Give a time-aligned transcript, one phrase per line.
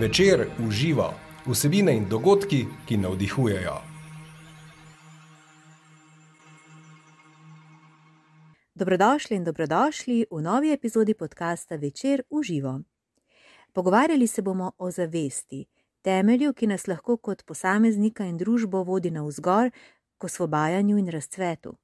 [0.00, 1.14] Večer uživa
[1.46, 3.74] vsebine in dogodki, ki navdihujejo.
[8.74, 12.80] Dobrodošli in dobrodošli v novi epizodi podcasta Večer uživo.
[13.72, 15.66] Pogovarjali se bomo o zavesti,
[16.02, 19.70] temelju, ki nas lahko kot posameznika in družbo vodi na vzgor
[20.18, 21.76] k osvobajanju in razcvetu.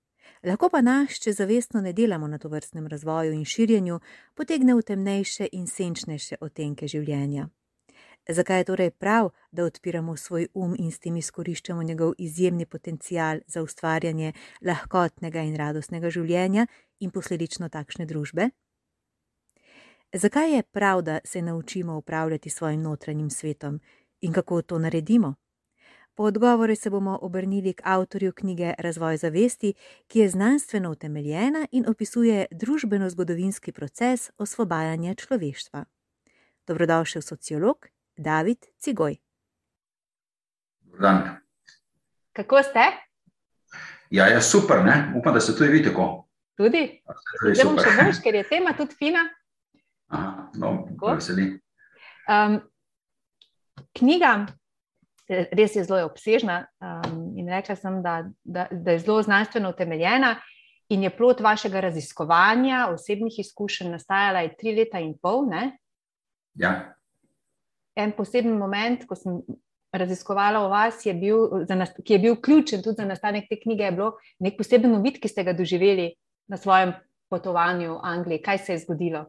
[0.44, 4.00] Lahko pa nas, če zavestno ne delamo na to vrstnem razvoju in širjenju,
[4.34, 7.48] potegne v temnejše in senčnejše otenke življenja.
[8.28, 13.38] Zakaj je torej prav, da odpiramo svoj um in s tem izkoriščamo njegov izjemni potencial
[13.46, 16.66] za ustvarjanje lahkotnega in radostnega življenja
[17.00, 18.50] in posledično takšne družbe?
[20.12, 23.80] Zakaj je prav, da se naučimo upravljati svojim notranjim svetom
[24.20, 25.34] in kako to naredimo?
[26.14, 29.74] Po odgovore se bomo obrnili k avtorju knjige Razvoj zavesti,
[30.06, 35.84] ki je znanstveno utemeljena in opisuje družbeno-zgodovinski proces osvobajanja človeštva.
[36.66, 39.16] Dobrodošel sociolog David Cigoj.
[41.00, 41.36] Dan.
[42.32, 42.80] Kako ste?
[44.10, 45.12] Ja, je super, ne?
[45.18, 46.28] upam, da se tudi vi tako.
[46.56, 47.02] Tudi?
[47.42, 49.26] Zdaj bom še boljš, ker je tema tudi fina.
[50.08, 50.70] Aha, no,
[51.02, 51.50] veseli.
[52.30, 52.60] Um,
[53.98, 54.46] knjiga
[55.28, 60.36] res je zelo obsežna um, in rekla sem, da, da, da je zelo znanstveno utemeljena
[60.88, 65.48] in je plot vašega raziskovanja, osebnih izkušenj, nastajala je tri leta in pol.
[65.50, 65.72] Ne?
[66.54, 66.95] Ja.
[67.96, 69.40] En poseben moment, ko sem
[69.96, 71.64] raziskovala o vas, je bil,
[72.04, 74.10] ki je bil ključen tudi za nastanek te knjige, je bilo
[74.44, 76.10] nek poseben uvid, ki ste ga doživeli
[76.52, 76.92] na svojem
[77.32, 78.42] potovanju v Angliji.
[78.42, 79.26] Kaj se je zgodilo?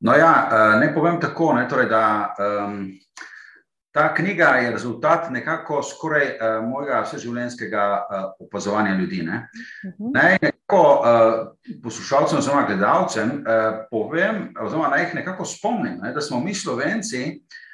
[0.00, 2.82] No, ja, eh, ne povem tako, ne, torej, da um,
[3.92, 9.22] Ta knjiga je rezultat nekako skoraj uh, mojega vseživljenjskega uh, opazovanja ljudi.
[9.22, 9.48] Ne?
[9.84, 10.10] Uh -huh.
[10.14, 16.20] Naj nekako uh, poslušalcem, oziroma gledalcem, uh, povem, oziroma naj jih nekako spomnim, ne, da
[16.20, 17.67] smo mi, Slovenci, uh,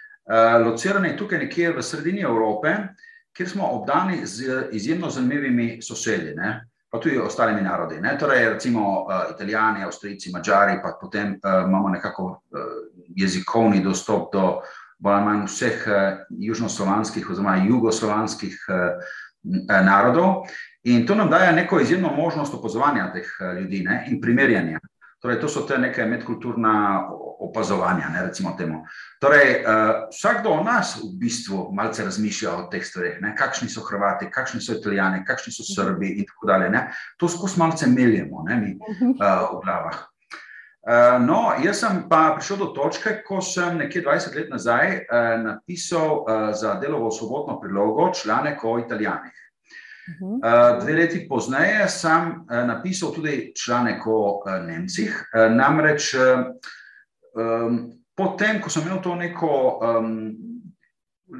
[0.64, 2.70] locirani tukaj nekje v sredini Evrope,
[3.36, 6.34] kjer smo obdani z izjemno zanimivimi sosedi.
[6.36, 6.66] Ne?
[6.90, 8.00] Pa tudi ostalimi narodi.
[8.00, 8.18] Ne?
[8.18, 12.60] Torej, recimo uh, Italijani, Avstrijci, Mačari, pa potem uh, imamo nekako uh,
[13.16, 14.60] jezikovni dostop do
[14.98, 15.96] bolj ali manj vseh uh,
[16.30, 20.46] južnoslovanskih oziroma jugoslovanskih uh, narodov.
[20.84, 23.26] In to nam daje neko izjemno možnost opazovanja teh
[23.60, 24.78] ljudi ne, in primerjanja.
[25.24, 26.74] Torej, to so te neke medkulturna
[27.40, 28.82] opazovanja, ne, recimo temu.
[29.24, 34.28] Torej, uh, vsakdo od nas v bistvu malce razmišlja o teh stvareh, kakšni so Hrvati,
[34.28, 36.68] kakšni so Italijani, kakšni so Srbi in tako dalje.
[36.76, 36.90] Ne.
[37.16, 40.04] To skozi malce meljemo ne, mi, uh, v glavah.
[40.84, 45.40] Eh, no, jaz sem pa prišel do točke, ko sem nekje 20 let nazaj uh,
[45.40, 49.32] napisal uh, za delovo svobodno prilogo članek o Italijanih.
[50.04, 55.10] Uh, dve leti pozneje sem uh, napisal tudi članek o uh, Nemcih.
[55.32, 56.44] Uh, namreč, uh,
[57.40, 57.78] um,
[58.16, 60.10] potem, ko sem imel to neko um,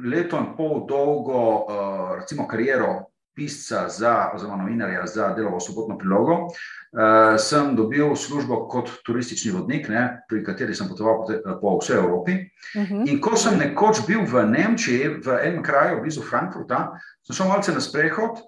[0.03, 6.33] leto in pol dolgo, uh, recimo, kariero pisca za, oziroma novinarja za delovo svobodno prilogo,
[6.33, 11.77] uh, sem dobil službo kot turistični vodnik, ne, pri kateri sem potoval po, te, po
[11.77, 12.39] vsej Evropi.
[12.75, 12.95] Uh mhm.
[12.95, 13.11] -huh.
[13.11, 17.73] In ko sem nekoč bil v Nemčiji, v enem kraju blizu Frankfurta, sem šel malce
[17.73, 18.41] na sprehod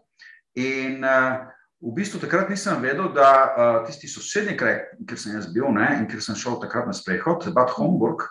[0.57, 1.45] in uh,
[1.81, 5.91] v bistvu takrat nisem vedel, da uh, tisti sosednji kraj, kjer sem jaz bil ne,
[5.99, 8.25] in kjer sem šel takrat na sprehod, Bad Homburg,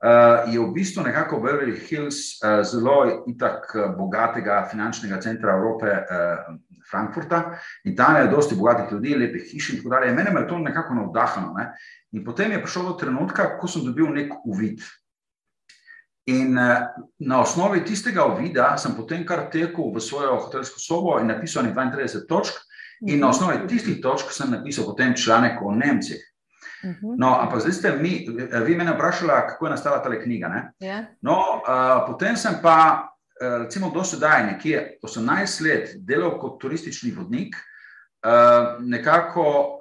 [0.00, 6.56] Uh, je v bistvu nekako Beverly Hills, uh, zelo itak bogatega finančnega centra Evrope, uh,
[6.90, 10.14] Frankfurta, in tam je dosti bogatih ljudi, lepih hiš in tako dalje.
[10.16, 11.52] Mene je to nekako navdahnilo.
[11.52, 11.66] Ne?
[12.12, 14.80] In potem je prišlo do trenutka, ko sem dobil nek uvid.
[16.30, 16.86] In uh,
[17.18, 22.26] na osnovi tistega uvida sem potem kar tekel v svojo hotelsko sobo in napisal 32
[22.28, 22.60] točk,
[23.08, 26.20] in na osnovi tistih točk sem napisal potem članek o Nemcih.
[26.84, 27.16] Mhm.
[27.18, 28.26] No, ampak zdaj ste mi,
[28.64, 30.48] vi me vprašali, kako je nastala ta knjiga.
[30.48, 30.70] Yeah.
[30.80, 31.04] Ja.
[31.22, 33.08] No, uh, potem sem pa,
[33.40, 37.56] recimo, do sedaj, nekje 18 let delal kot turistični vodnik,
[38.24, 39.80] uh, nekako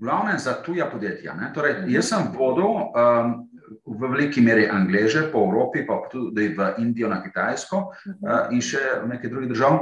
[0.00, 1.34] glavnem za tuja podjetja.
[1.54, 1.90] Torej, uh mhm.
[1.90, 3.47] Jaz sem vodil um,
[3.86, 8.14] v veliki meri Angleže po Evropi, pa tudi v Indijo, na Kitajsko -huh.
[8.22, 9.72] uh, in še v nekaj drugih držav.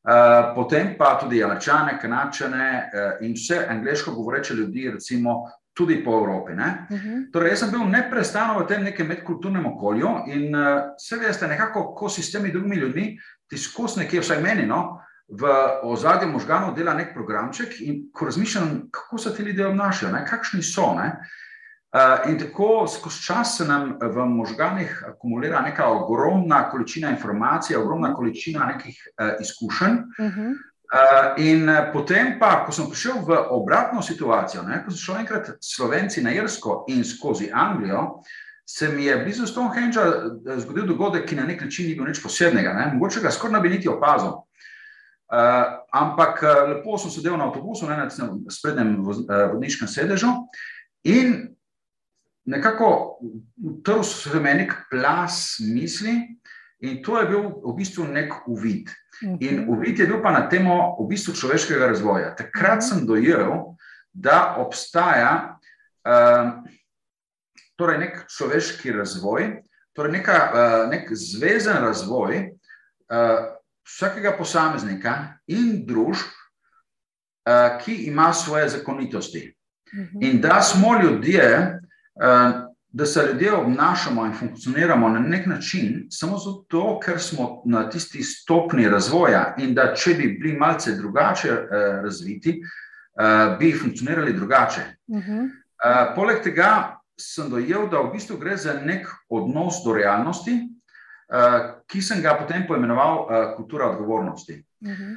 [0.00, 5.44] Uh, potem pa tudi Američane, Kanačane uh, in vse angliško govoreče ljudi, recimo
[5.74, 6.52] tudi po Evropi.
[6.52, 6.70] Uh mhm.
[6.90, 7.32] -huh.
[7.32, 10.62] Torej, jaz sem bil neprestano v tem nekem medkulturnem okolju in uh,
[10.96, 13.18] vse veste, nekako, ko si s temi drugimi ljudmi,
[13.48, 15.00] ti skozi nekje, vsaj meni, no,
[15.30, 15.46] v
[15.82, 20.62] ozadju možganov dela nek programček in ko razmišljam, kako se ti ljudje obnašajo, ne, kakšni
[20.62, 20.94] so.
[20.94, 21.12] Ne.
[22.28, 28.64] In tako skozi čas se nam v možganih akumulira neka ogromna količina informacij, ogromna količina
[28.64, 29.96] nekih uh, izkušenj.
[30.18, 30.40] Uh mhm.
[30.40, 30.54] -huh.
[30.90, 35.20] Uh, in uh, potem, pa, ko sem prišel v obratno situacijo, ne, ko sem šel
[35.20, 38.22] enkrat Slovenci na Irsko in skozi Anglijo,
[38.66, 40.04] se mi je blizu Stonehengea
[40.58, 42.72] zgodil dogodek, ki na nek način ni bil nič posebnega.
[42.72, 42.90] Ne?
[42.94, 44.28] Mogoče ga skoraj ne bi niti opazil.
[44.30, 48.10] Uh, ampak lepo sem sedel na avtobusu, ne, na
[48.50, 48.96] sprednjem
[49.52, 50.26] vodniškem sedežu,
[51.04, 51.54] in
[52.44, 53.18] nekako
[53.64, 56.16] utrl se mi nek plas misli,
[56.80, 58.90] in to je bil v bistvu nek uvid.
[59.20, 59.68] In mhm.
[59.68, 62.34] uvid je bil pa na temo v bistvu človeškega razvoja.
[62.36, 63.76] Takrat sem dojel,
[64.12, 65.56] da obstaja
[66.08, 66.64] uh,
[67.78, 69.60] torej nek človeški razvoj,
[69.94, 73.54] torej neka, uh, nek zvezen razvoj uh,
[73.86, 79.44] vsakega posameznika in družb, uh, ki ima svoje zakonitosti.
[79.94, 80.24] Mhm.
[80.24, 81.78] In da smo ljudje,
[82.92, 88.22] da se ljudje obnašamo in funkcioniramo na nek način, samo zato, ker smo na tisti
[88.22, 91.56] stopni razvoja, in da če bi bili malce drugače
[92.02, 92.62] razviti,
[93.58, 94.80] bi funkcionirali drugače.
[95.06, 95.48] Uh -huh.
[96.14, 100.68] Poleg tega sem dojel, da v bistvu gre za nek odnos do realnosti,
[101.86, 103.26] ki sem ga potem poimenoval
[103.56, 104.64] kultura odgovornosti.
[104.80, 105.16] Uh -huh.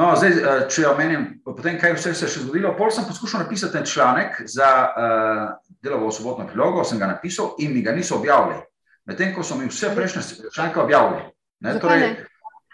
[0.00, 2.72] No, zdaj, eh, če omenim, potem, kaj vse se je še zgodilo.
[2.78, 5.42] Pol sem poskušal napisati en članek za uh,
[5.84, 8.62] delovo sobotno prilogo, sem ga napisal in mi ga niso objavili.
[9.10, 10.22] Medtem ko so mi vse prejšnje
[10.54, 11.26] članke objavili.
[11.60, 12.26] Ne, torej, ne?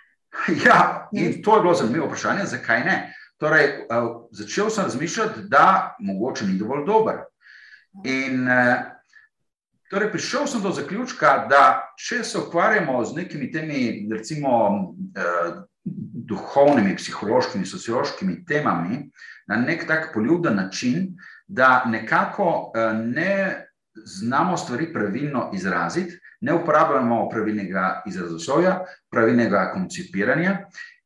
[0.67, 2.97] Ja, in to je bilo zanimivo vprašanje, zakaj ne.
[3.43, 7.25] Torej, uh, začel sem razmišljati, da mogoče ni dovolj dober.
[8.05, 8.87] In uh,
[9.91, 11.65] torej prišel sem do zaključka, da
[11.99, 13.81] če se ukvarjamo z nekimi temi,
[14.15, 14.61] recimo,
[16.27, 19.11] duhovnimi, psihološkimi, sociološkimi temami
[19.47, 23.67] na nek tak poljuden način, da nekako eh, ne
[24.05, 28.81] znamo stvari pravilno izraziti, ne uporabljamo pravilnega izrazoslovja,
[29.11, 30.59] pravilnega koncipiranja.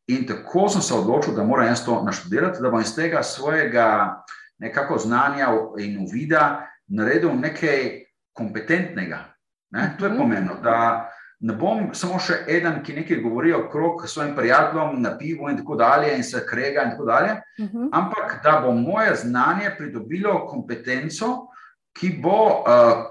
[0.06, 4.22] In tako sem se odločil, da moram jaz to naštudirati, da bom iz tega svojega
[4.58, 9.24] nekako znanja in uvida naredil nekaj kompetentnega.
[9.70, 9.94] Ne?
[9.98, 10.20] To je mhm.
[10.20, 15.48] pomembno, da ne bom samo še eden, ki nekaj govori okrog svojim prijateljem na pivu
[15.48, 17.76] in tako dalje, in se krega in tako dalje, uh mhm.
[17.78, 17.88] -huh.
[17.92, 21.48] ampak da bo moje znanje pridobilo kompetenco,
[21.92, 22.64] ki bo uh,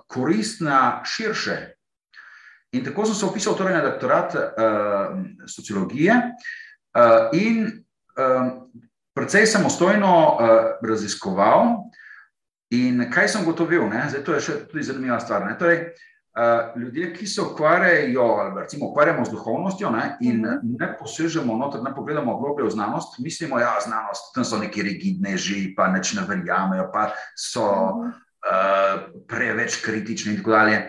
[0.08, 1.58] koristna širše.
[2.72, 4.42] In tako sem se opisal torej na doktorat uh,
[5.48, 8.52] sociologije uh, in uh,
[9.14, 10.40] precej samostojno uh,
[10.90, 11.66] raziskoval.
[12.70, 13.90] In kaj sem gotovil?
[14.10, 15.58] Zdaj, to je še tudi zanimiva stvar.
[15.60, 16.09] Torej, uh,
[16.76, 20.76] ljudje, ki se ukvarjajo, recimo ukvarjamo z duhovnostjo ne, in mhm.
[20.80, 24.58] ne posežemo noter, ne pogledamo globlje v znanost, mislimo, da ja, je znanost, tam so
[24.58, 30.82] neki rigidneži, pa neč ne verjamejo, pa so uh, preveč kritični in tako dalje.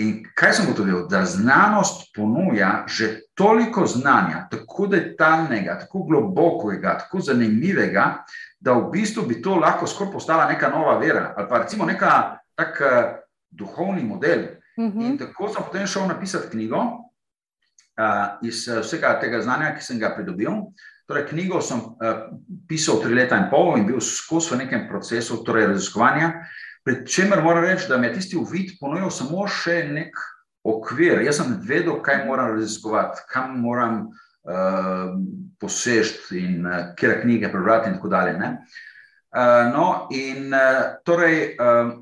[0.00, 1.02] In kaj sem gotovil?
[1.08, 8.24] Da znanost ponuja že toliko znanja, tako detaljnega, tako globokega, tako zanimivega,
[8.60, 12.38] da v bistvu bi to lahko skoraj postala neka nova vera ali pa recimo neka
[12.54, 13.20] taka
[13.50, 14.59] duhovni model.
[14.80, 14.98] Uh mhm.
[14.98, 15.06] -huh.
[15.06, 20.14] In tako sem potem šel napisati knjigo uh, iz vsega tega znanja, ki sem ga
[20.14, 20.52] pridobil.
[21.06, 21.94] Torej, knjigo sem uh,
[22.68, 26.32] pisal tri leta in pol in bil skozi v nekem procesu torej, raziskovanja.
[26.84, 30.16] Pri čemer moram reči, da mi je tisti uvid ponudil samo še nek
[30.64, 31.20] okvir.
[31.22, 35.12] Jaz sem vedel, kaj moram raziskovati, kam moram uh,
[35.60, 38.36] posežiti in uh, kje knjige prebrati in tako dalje.
[38.36, 41.56] Uh, no, in uh, torej.
[41.60, 41.98] Uh,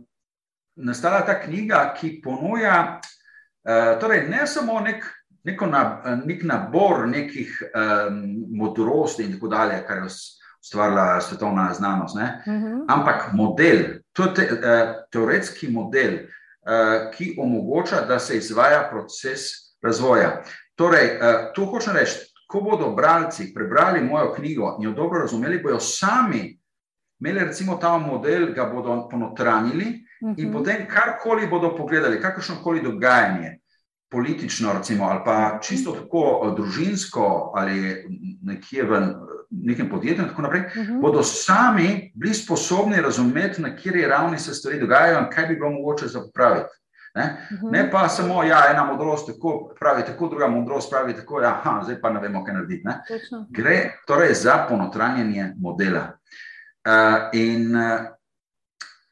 [0.78, 5.04] nastala ta knjiga, ki ponuja uh, torej ne samo nek,
[5.44, 5.82] neko na,
[6.24, 8.20] nek nabor nekih um,
[8.58, 10.10] modrosti in tako dalje, kar je
[10.62, 12.66] ustvarila svetovna znanost, uh mhm.
[12.66, 12.84] -huh.
[12.88, 19.40] ampak model, to je te, uh, teoretski model, uh, ki omogoča, da se izvaja proces
[19.82, 20.42] razvoja.
[20.74, 22.18] Torej, uh, to hočem reči.
[22.48, 26.58] Ko bodo bralci prebrali mojo knjigo in jo dobro razumeli, bodo sami
[27.20, 30.52] imeli recimo ta model, ga bodo ponotranili In mhm.
[30.52, 33.58] potem, karkoli bodo pogledali, kakršno koli dogajanje,
[34.10, 35.58] politično, recimo, ali pa mhm.
[35.62, 38.04] čisto tako eh, družinsko, ali
[38.42, 39.00] nekje v
[39.50, 40.92] nekem podjetju, in tako naprej, uh mhm.
[40.92, 41.00] -huh.
[41.00, 45.70] bodo sami bili sposobni razumeti, na kateri ravni se stvari dogajajo in kaj bi bilo
[45.70, 46.74] mogoče zapraviti.
[47.14, 47.48] Ne?
[47.50, 47.72] Uh -huh.
[47.72, 52.00] ne pa samo, ja, ena modrost tako pravi, tako druga modrost pravi, tako ja, zdaj
[52.00, 52.84] pa ne vemo, kaj narediti.
[52.84, 53.00] Ne?
[53.50, 56.18] Gre torej za ponotranjenje modela.
[56.86, 56.92] Uh,
[57.32, 58.17] in uh,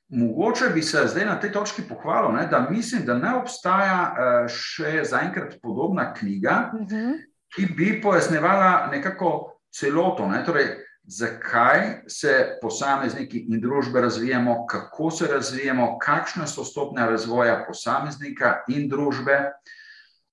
[0.08, 4.48] Mogoče bi se zdaj na tej točki pohvalil, ne, da mislim, da ne obstaja uh,
[4.48, 6.90] še zaenkrat podobna knjiga, uh mhm.
[6.90, 7.14] -huh.
[7.54, 10.28] ki bi pojasnevala nekako celoto.
[10.28, 10.66] Ne, torej,
[11.04, 18.88] zakaj se posamezniki in družbe razvijamo, kako se razvijamo, kakšne so stopnje razvoja posameznika in
[18.88, 19.52] družbe.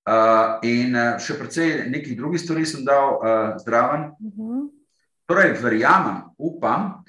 [0.06, 4.00] Uh, in še precej nekih drugih stvari sem dal uh, zdraven.
[4.00, 4.42] Uh mhm.
[4.42, 4.70] -huh.
[5.26, 7.03] Torej, verjamem, upam,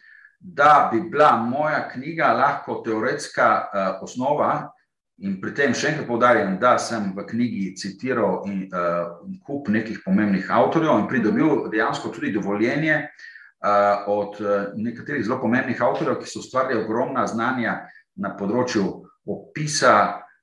[0.46, 4.76] da bi bila moja knjiga lahko teoretska uh, osnova
[5.24, 9.14] In pri tem še enkrat povdarjam, da sem v knjigi citiral in, uh,
[9.48, 11.70] kup nekih pomembnih avtorjev in pridobil mhm.
[11.72, 17.78] dejansko tudi dovoljenje uh, od uh, nekaterih zelo pomembnih avtorjev, ki so ustvarjali ogromna znanja
[18.20, 18.84] na področju
[19.32, 19.96] opisa,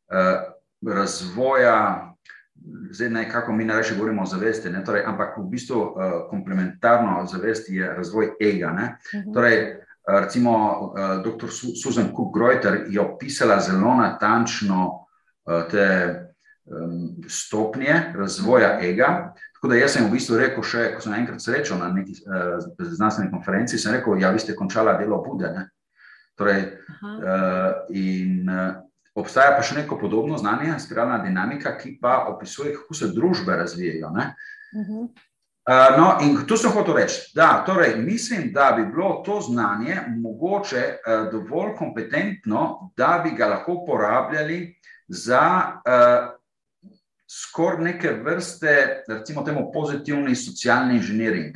[0.09, 0.33] uh,
[0.89, 1.77] razvoja,
[2.97, 7.93] zdaj nekako mi najraje govorimo o zavesti, torej, ampak v bistvu uh, komplementarno zavesti je
[7.93, 8.73] razvoj ega.
[8.73, 9.33] Uh mhm.
[9.37, 9.59] torej,
[10.07, 11.49] recimo uh, dr.
[11.83, 15.07] Susan Cook-Greuter je opisala zelo natančno
[15.45, 16.19] uh, te
[17.29, 19.35] stopnje razvoja ega.
[19.55, 22.15] Tako da jaz sem v bistvu rekel, še, ko sem enkrat srečal na neki
[22.79, 25.51] znanstveni konferenci, sem rekel, ja, vi ste končala delo Bude.
[25.51, 25.65] Ne?
[26.39, 26.63] Torej,
[27.03, 28.47] uh, in
[29.19, 34.15] obstaja pa še neko podobno znanje, spiralna dinamika, ki pa opisuje, kako se družbe razvijajo.
[34.15, 35.11] Uh -huh.
[35.63, 40.01] Uh, no, in tu sem hotel reči, da torej, mislim, da bi bilo to znanje
[40.19, 44.75] mogoče uh, dovolj kompetentno, da bi ga lahko uporabljali
[45.09, 45.43] za
[45.87, 46.33] uh,
[47.31, 51.55] skoraj neke vrste, recimo, temu pozitivni socialni inženiring.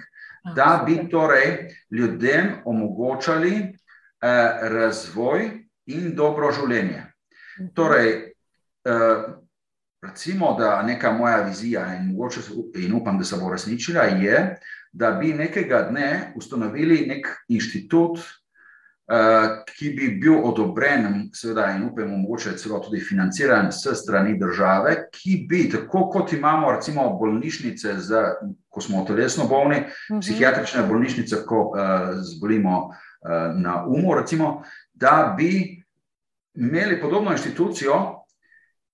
[0.55, 3.69] Da bi torej ljudem omogočali uh,
[4.63, 5.51] razvoj
[5.87, 7.03] in dobro življenje.
[7.59, 7.75] Mhm.
[7.75, 8.13] Torej,
[8.87, 9.36] uh,
[10.03, 12.41] Recimo, da neka moja vizija in, mogoče,
[12.75, 14.59] in upam, da se bo uresničila, je,
[14.93, 22.17] da bi nekega dne ustanovili nek inštitut, uh, ki bi bil odobren, seveda, in upamo,
[22.17, 28.23] mogoče celo tudi financiran s strani države, ki bi, tako kot imamo, recimo, bolnišnice, za,
[28.69, 30.19] ko smo telesno bolni, uh mhm.
[30.19, 30.21] -huh.
[30.21, 31.81] psihiatrične bolnišnice, ko uh,
[32.21, 32.93] zbolimo uh,
[33.57, 34.63] na umu, recimo,
[34.95, 35.83] da bi
[36.55, 38.16] imeli podobno inštitucijo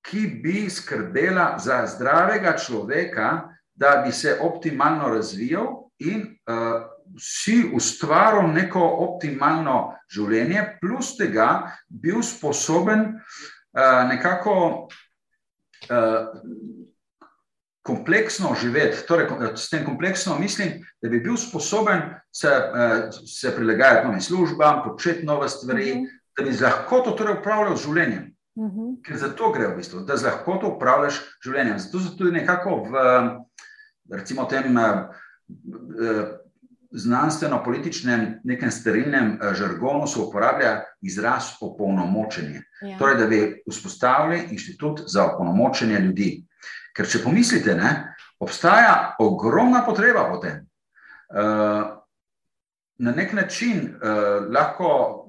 [0.03, 5.67] ki bi skrbela za zdravega človeka, da bi se optimalno razvijal
[5.99, 6.83] in uh,
[7.19, 11.49] si ustvaril neko optimalno življenje, plus tega
[11.89, 14.55] bil sposoben uh, nekako
[15.91, 16.29] uh,
[17.83, 19.07] kompleksno živeti.
[19.07, 24.83] Torej, s tem kompleksno mislim, da bi bil sposoben se, uh, se prilagajati novim službam,
[24.85, 26.21] početi nove stvari, mm -hmm.
[26.39, 28.32] da bi lahko to torej upravljal z življenjem.
[28.57, 28.69] -huh.
[28.69, 29.03] Mhm.
[29.03, 31.79] Ker za to gre v bistvu, da z lahkoto upravljaš življenje.
[31.79, 32.93] Zato se tudi nekako v
[34.11, 35.09] recimo, tem eh,
[36.01, 36.39] eh,
[36.91, 42.63] znanstveno-političnem, nekem sterilnem eh, žargonu se uporablja izraz opolnomočenje.
[42.83, 42.99] Ja.
[42.99, 46.31] Torej, da bi vzpostavili inštitut za opolnomočenje ljudi.
[46.97, 50.67] Ker če pomislite, ne, obstaja ogromna potreba po tem.
[52.99, 53.95] Na nek način
[54.53, 55.22] lahko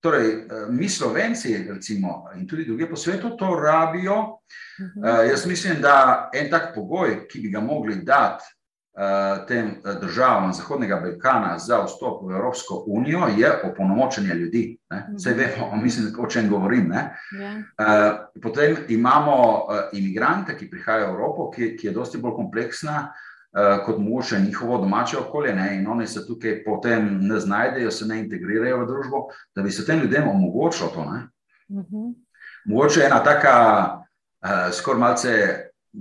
[0.00, 4.14] Torej, eh, mi, slovenci, recimo, in tudi druge po svetu, to rabijo.
[4.14, 5.04] Uh mhm.
[5.04, 5.22] -huh.
[5.24, 8.44] uh, jaz mislim, da en tak pogoj, ki bi ga mogli dati
[8.94, 14.78] uh, tem državam Zahodnega Balkana za vstop v Evropsko unijo, je opolnomočenje ljudi.
[15.16, 15.56] Vse uh -huh.
[15.58, 16.92] vemo, mislim, o čem govorim.
[16.92, 17.62] Yeah.
[17.78, 18.28] Ja.
[18.42, 23.12] Potem imamo imigrante, ki prihajajo v Evropo, ki, ki je dosti bolj kompleksna.
[23.56, 25.76] Eh, kot mogoče njihovo domače okolje, ne?
[25.76, 29.22] in oni se tukaj potem ne znajdejo, se ne integrirajo v družbo,
[29.56, 31.00] da bi se tem ljudem omogočilo to.
[31.00, 31.12] Uh
[31.68, 31.80] mhm.
[31.80, 32.14] -huh.
[32.64, 33.54] Mogoče ena taka,
[34.44, 35.30] uh, skoraj malce,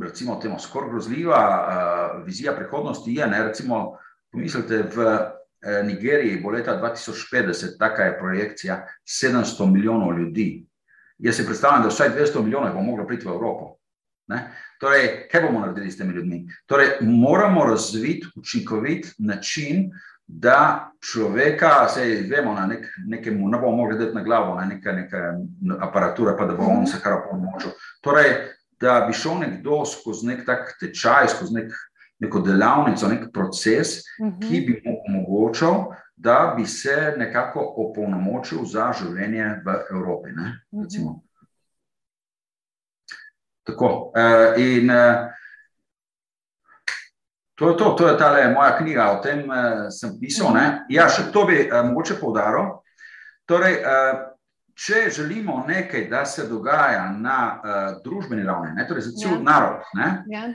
[0.01, 3.43] recimo, temu skoraj grozljiva uh, vizija prihodnosti je, ne?
[3.43, 3.97] recimo,
[4.31, 5.19] pomislite v
[5.83, 10.65] Nigeriji bo leta 2050, taka je projekcija 700 milijonov ljudi.
[11.17, 13.77] Jaz si predstavljam, da vsaj 200 milijonov bo moglo priti v Evropo.
[14.27, 14.51] Ne?
[14.79, 16.43] Torej, kaj bomo naredili s temi ljudmi?
[16.65, 19.89] Torej, moramo razviti učinkovit način,
[20.27, 24.91] da človeka, se vemo, na nek, nekemu, ne bomo mogli gledati na glavo, na neka,
[24.91, 25.33] neka
[25.79, 27.71] aparatura, pa da bo on se kar pomočil.
[28.01, 28.33] Torej,
[28.81, 31.71] da bi šel nekdo skozi nek tak tečaj, skozi nek,
[32.19, 34.01] neko delavnico, nek proces,
[34.41, 40.33] ki bi mu omogočal, da bi se nekako opolnomočil za življenje v Evropi.
[40.35, 40.53] Ne,
[43.67, 44.11] Tako.
[44.15, 45.27] Uh, in uh,
[47.55, 50.53] to je to, to je ta moja knjiga, o tem uh, sem pisal.
[50.55, 50.85] Ne?
[50.89, 52.77] Ja, še to bi uh, mogoče povdaril.
[53.47, 54.21] Torej, uh,
[54.77, 58.87] če želimo nekaj, da se dogaja na uh, družbeni ravni, ne?
[58.87, 59.43] torej za cel ja.
[59.43, 60.09] narod, ne?
[60.31, 60.47] Ja.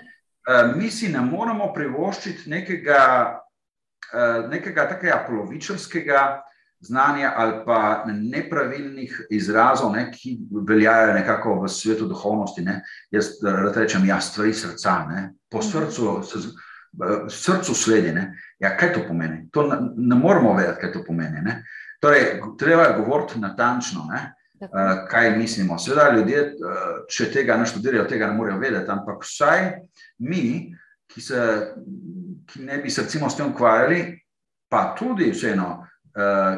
[0.42, 3.02] Uh, mi si ne moremo privoščiti nekega,
[4.12, 6.22] uh, nekega takega polovičarskega
[6.82, 12.62] znanja ali pa nepravilnih izrazov, ne, ki veljajo nekako v svetu duhovnosti.
[12.62, 12.82] Ne.
[13.10, 13.26] Jaz
[13.74, 15.32] rečem, ja, stvari srca, ne.
[15.50, 15.66] po mhm.
[15.66, 16.22] srcu,
[17.28, 18.12] srcu sledi.
[18.12, 18.32] Ne.
[18.58, 19.48] Ja, kaj to pomeni?
[19.52, 21.40] To ne, ne moramo vedeti, kaj to pomeni.
[21.40, 21.62] Ne.
[22.00, 24.06] Torej, treba je govoriti natančno.
[24.10, 24.32] Ne.
[24.62, 25.78] Uh, kaj mislimo?
[25.78, 26.42] Seveda, ljudje,
[27.10, 29.72] če tega ne študirajo, tega ne morejo vedeti, ampak vsaj
[30.22, 30.70] mi,
[31.10, 31.40] ki, se,
[32.46, 34.04] ki ne bi se recimo s tem ukvarjali,
[34.70, 35.81] pa tudi vseeno, Eh,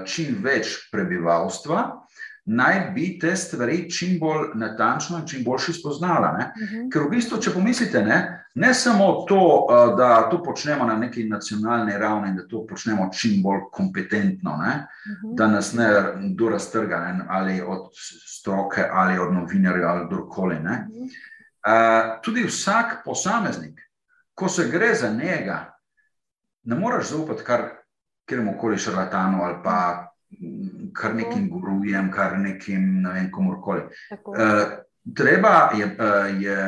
[0.06, 2.00] čim več prebivalstva,
[2.46, 6.28] naj bi te stvari čim bolj natančno in čim boljše spoznala.
[6.30, 6.74] Uh Mhm.
[6.76, 6.92] -huh.
[6.92, 8.18] Ker v bistvu, če pomislite, ne,
[8.54, 9.38] ne samo to,
[9.70, 14.56] uh, da to počnemo na neki nacionalni ravni in da to počnemo čim bolj kompetentno,
[14.56, 15.34] ne, Mhm.
[15.34, 15.88] da nas ne
[16.34, 17.88] kdo raztrga, ne, ali od
[18.26, 20.58] stroke, ali od novinarjev, ali kdorkoli.
[20.60, 20.86] Ne.
[20.90, 21.02] Mhm.
[21.02, 21.10] Uh,
[22.22, 23.80] tudi vsak posameznik,
[24.34, 25.70] ko se gre za njega,
[26.64, 27.60] ne moreš zaupati kar
[28.28, 30.08] kjermu koli šarlatanu ali pa
[30.40, 33.82] mm, kar nekim gurujem, kar nekim ne vem, komorkoli.
[34.10, 34.84] Uh,
[35.16, 36.58] treba je, uh, je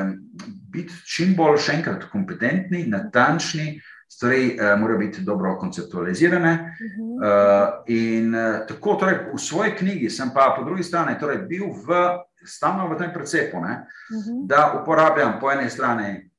[0.73, 6.53] biti čim bolj, še enkrat, kompetentni, natančni, stvari uh, morajo biti dobro konceptualizirane.
[6.55, 7.03] Mhm.
[7.17, 11.71] Uh, in uh, tako, torej, v svoji knjigi sem pa po drugi strani torej, bil
[11.73, 12.05] v,
[12.47, 14.47] stalno v tem precepu, ne, Mhm.
[14.47, 16.31] da uporabljam po eni strani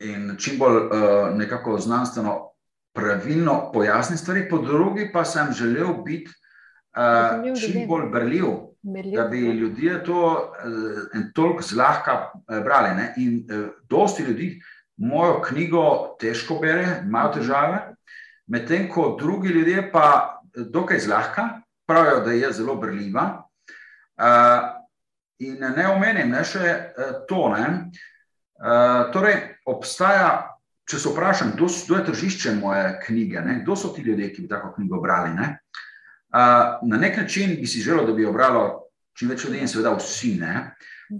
[0.00, 0.90] in čim bolj uh,
[1.34, 2.51] nekako znanstveno
[2.92, 6.30] pravilno pojasniti stvari, po drugi pa sem želel biti
[6.96, 8.46] uh, čim bolj berljiv.
[8.82, 9.16] Merljiv.
[9.16, 12.94] Da bi ljudje to uh, en toliko zlahka uh, brali.
[12.96, 13.14] Ne?
[13.16, 14.60] In uh, dosti ljudi
[14.96, 17.78] mojo knjigo težko bere, imajo težave,
[18.46, 21.48] medtem ko drugi ljudje pa eh, dokaj zlahka
[21.86, 23.42] pravijo, da je zelo brljiva.
[24.16, 24.68] Uh,
[25.38, 27.48] in ne omenim ne, še uh, to.
[27.56, 27.68] Ne?
[28.62, 30.51] Uh, torej, obstaja,
[30.92, 33.60] če se vprašam, kdo, kdo je tržišče moje knjige, ne?
[33.62, 35.32] kdo so ti ljudje, ki bi tako knjigo brali.
[35.32, 35.54] Ne?
[36.32, 38.66] Uh, na nek način bi si želel, da bi jo bralo
[39.16, 40.34] čim več ljudi in seveda vsi.
[40.40, 40.54] Ne?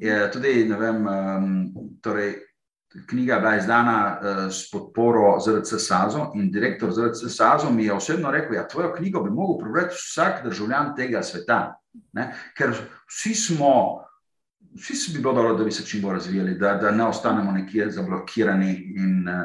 [0.01, 1.49] Je tudi, ne vem, um,
[2.05, 2.35] torej,
[3.09, 7.97] knjiga je bila izdana uh, s podporo ZRC Sazo in direktor ZRC Sazo mi je
[7.97, 11.63] osebno rekel, ja, tvojo knjigo bi mogel prebrati vsak državljan tega sveta.
[12.13, 12.29] Ne?
[12.57, 12.77] Ker
[13.09, 13.75] vsi smo,
[14.75, 17.53] vsi si bi bilo dobro, da bi se čim bolj razvijali, da, da ne ostanemo
[17.53, 19.45] nekje zablokirani in uh,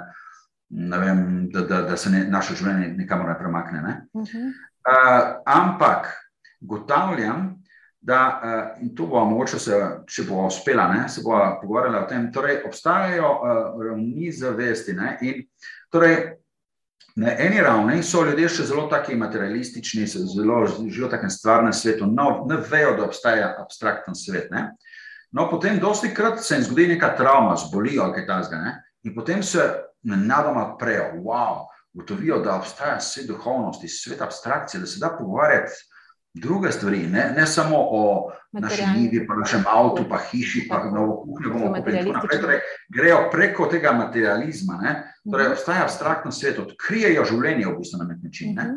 [0.70, 3.82] ne vem, da, da, da se ne, naše življenje nikamor ne premakne.
[3.82, 3.94] Ne?
[4.16, 4.50] Mhm.
[4.88, 6.08] Uh, ampak
[6.62, 7.54] ugotavljam,
[8.02, 12.10] da, uh, in to bo mogoče, se, če bo uspela, ne, se bo pogovarjala o
[12.10, 14.96] tem, torej obstajajo uh, ravni zavesti.
[14.96, 15.42] Ne, in,
[15.92, 16.38] torej,
[17.18, 22.06] na eni ravni so ljudje še zelo taki materialistični, zelo živijo v takem stvarnem svetu,
[22.06, 24.52] no, ne vejo, da obstaja abstrakten svet.
[24.54, 24.68] Ne.
[25.32, 29.44] No, potem, dosti krat se jim zgodi neka travma, zbolijo ali kaj takega, in potem
[29.44, 29.60] se
[30.04, 35.72] nenadoma prejo, wow, ugotovijo, da obstaja svet duhovnosti, svet abstrakcije, da se da pogovarjati
[36.34, 41.24] druge stvari, ne, ne samo o naši njivi, pa našem avtu, pa hiši, pa novo
[41.24, 41.98] kuhinjo bomo kupili.
[41.98, 42.42] tako naprej.
[42.42, 42.60] Torej,
[42.90, 44.80] grejo preko tega materializma.
[44.82, 45.14] Ne?
[45.32, 45.52] Torej, Mhm.
[45.54, 48.56] obstaja abstraktno svet, odkrijejo življenje v bistvu na nek način.
[48.56, 48.68] Ne?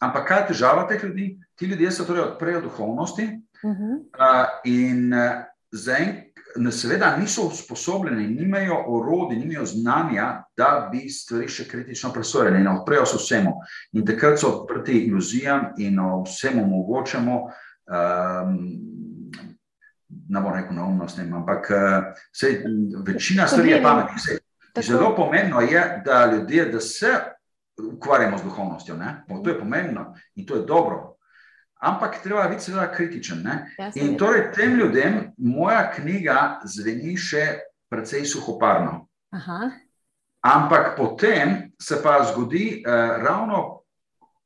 [0.00, 1.38] Ampak kaj je težava teh ljudi?
[1.54, 3.92] Ti ljudje se torej odprejo duhovnosti Mhm.
[3.92, 6.26] uh, in uh, zaenkrat.
[6.70, 13.04] Seveda niso usposobljeni, nimajo orodij, nimajo znanja, da bi stvari še kritično presojali in odprejo
[13.06, 13.52] se vsemu.
[13.92, 18.56] In takrat so odprti iluzijam in vsemu mogočemu, um,
[20.28, 22.62] ne bom rekel neumnostnim, ampak uh, sej,
[23.04, 24.40] večina stvari je pametnih.
[24.80, 27.12] Zelo pomembno je, da ljudje, da se
[27.82, 28.96] ukvarjamo z duhovnostjo.
[28.96, 29.24] Ne?
[29.44, 31.16] To je pomembno in to je dobro.
[31.80, 33.42] Ampak treba biti seveda kritičen.
[33.44, 33.74] Ne?
[33.78, 37.58] Ja, In torej tem ljudem moja knjiga zveni še
[37.88, 39.06] precej suhoparno.
[39.30, 39.70] Aha.
[40.46, 42.90] Ampak potem se pa zgodi, eh,
[43.22, 43.82] ravno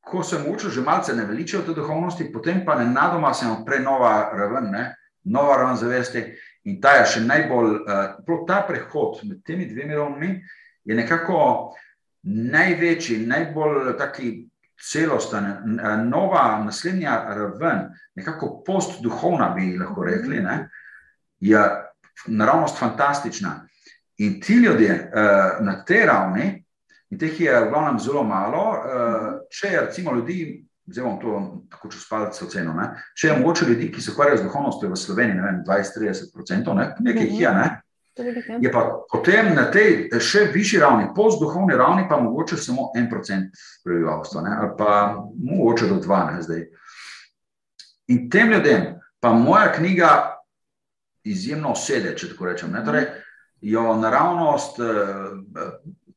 [0.01, 4.31] ko se moče že malce ne veličajo te duhovnosti, potem pa nenadoma se odpre nova
[4.33, 4.95] raven, ne?
[5.23, 6.23] nova raven zavesti.
[6.63, 10.41] In ta je še najbolj, eh, ta prehod med temi dvemi ravnmi
[10.83, 11.73] je nekako
[12.23, 14.31] največji, najbolj taki
[14.81, 15.45] celosten,
[16.09, 20.69] nova, naslednja raven, nekako postduhovna, bi lahko rekli, ne,
[21.39, 21.61] je
[22.27, 23.67] naravnost fantastična.
[24.17, 26.65] In ti ljudje uh, na tej ravni,
[27.09, 31.39] in teh je v glavnem zelo malo, uh, če je recimo ljudi, zdaj bom to
[31.71, 32.77] tako čez palce ocenil,
[33.17, 36.87] če je mogoče ljudi, ki se ukvarjajo z duhovnostjo v Sloveniji, ne vem, 20-30%, ne,
[36.99, 37.67] nekaj jih je, ne,
[38.61, 43.55] je pa potem na tej še višji ravni, postduhovni ravni, pa mogoče samo en procent
[43.85, 44.91] prebivalstva, ne, ali pa
[45.39, 46.65] mogoče do dva, ne, zdaj.
[48.11, 50.11] In tem ljudem pa moja knjiga
[51.23, 52.71] izjemno sede, če tako rečem.
[52.73, 52.83] Ne?
[52.85, 53.05] Torej,
[53.61, 55.67] jo naravnost, eh,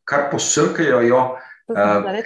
[0.05, 1.25] kar posrkajo jo.
[1.65, 1.79] Uh,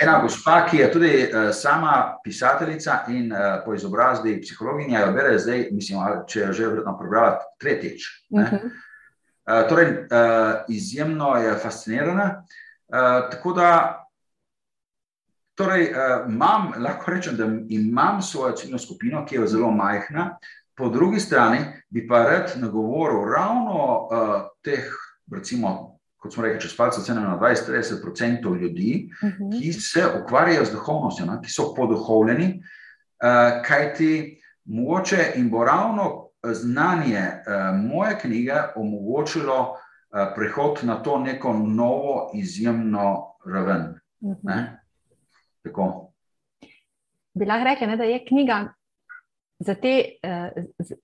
[0.02, 5.36] ena gospa, ki je tudi uh, sama pisateljica in uh, po izobrazbi psihologinja, jo bere
[5.38, 8.08] zdaj, mislim, če jo že verjetno prebrala tretjič.
[8.34, 8.42] ne.
[8.42, 8.56] Mhm.
[8.66, 8.87] Uh,
[9.68, 9.98] torej, uh,
[10.68, 12.44] izjemno je fascinirana.
[12.88, 14.04] Uh, tako da,
[15.54, 20.38] torej, uh, imam, lahko rečem, da imam svojo ciljno skupino, ki je zelo majhna,
[20.76, 21.58] po drugi strani
[21.88, 24.84] bi pa rad nagovoril ravno uh, teh,
[25.32, 29.50] recimo, kot smo rekli, čez palce cene na 20-30% ljudi, Mhm.
[29.60, 32.62] ki se ukvarjajo z duhovnostjo, ne, ki so poduhovljeni,
[33.22, 37.22] uh, kajti mogoče in bo ravno znanje
[37.74, 39.76] moje knjige omogočilo
[40.34, 44.00] prehod na to neko novo, izjemno raven.
[44.20, 44.80] Ne?
[45.62, 46.12] Tako.
[47.34, 48.64] Bi lahko rekli, da je knjiga
[49.58, 50.04] za te,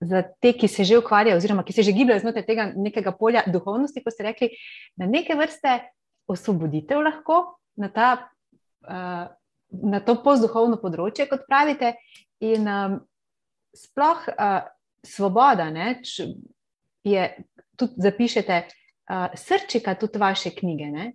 [0.01, 3.43] za te, ki se že ukvarjajo, oziroma ki se že gibljajo znotraj tega nekega polja
[3.47, 4.51] duhovnosti, kot ste rekli,
[4.97, 5.81] na neke vrste
[6.27, 8.29] osvoboditev lahko na, ta,
[9.69, 11.95] na to postduhovno področje, kot pravite.
[12.45, 12.97] In um,
[13.75, 14.63] sploh uh,
[15.05, 16.27] svoboda, ne, č,
[17.05, 17.29] je
[17.77, 20.91] tudi zapišete, uh, srčika tudi vaše knjige.
[20.91, 21.13] Ne?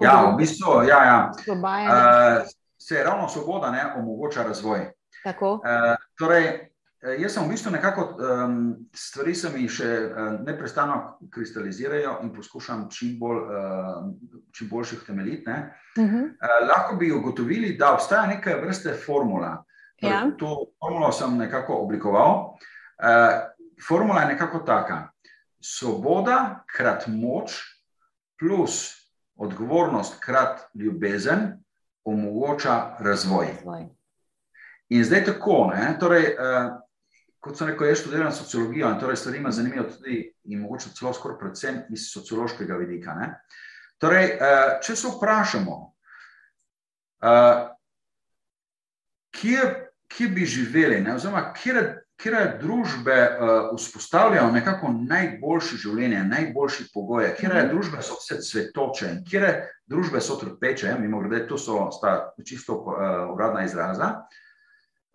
[0.00, 1.18] Ja, v bistvu, ja, ja.
[1.46, 2.48] Uh,
[2.80, 4.90] se ravno svoboda ne, omogoča razvoj.
[5.26, 5.60] Uh,
[6.18, 6.70] torej,
[7.20, 8.56] jaz sem v bistvu nekako um,
[8.96, 14.08] stvari, se mi še uh, neprestano kristalizirajo in poskušam čim, bolj, uh,
[14.56, 15.50] čim boljših temeljiti.
[15.50, 16.24] Uh -huh.
[16.24, 19.64] uh, lahko bi ugotovili, da obstaja neka vrste formula.
[20.00, 20.30] Torej, ja.
[20.38, 22.56] To formulo sem nekako oblikoval.
[23.00, 23.52] Uh,
[23.88, 25.10] formula je nekako taka:
[25.60, 27.60] svoboda, krat moč,
[28.40, 28.96] plus
[29.36, 31.64] odgovornost, krat ljubezen,
[32.04, 33.46] omogoča razvoj.
[33.46, 33.88] razvoj.
[34.88, 36.72] In zdaj tako, ne, torej, uh,
[37.40, 41.12] kot sem rekel, jaz študiram sociologijo in torej stvari me zanimajo tudi in mogoče celo
[41.12, 43.14] skoraj predvsem iz sociološkega vidika.
[43.14, 43.34] Ne.
[43.98, 45.78] Torej, uh, če se vprašamo,
[49.30, 51.84] kje, kje bi živeli, ne, oziroma kje,
[52.60, 57.70] družbe uh, vzpostavljajo nekako najboljše življenje, najboljše pogoje, kje mhm.
[57.72, 59.54] družbe so vse cvetoče in kje
[59.86, 61.88] družbe so trpeče, mimo grede, to so
[62.44, 62.94] čisto uh,
[63.34, 64.14] uradna izraza.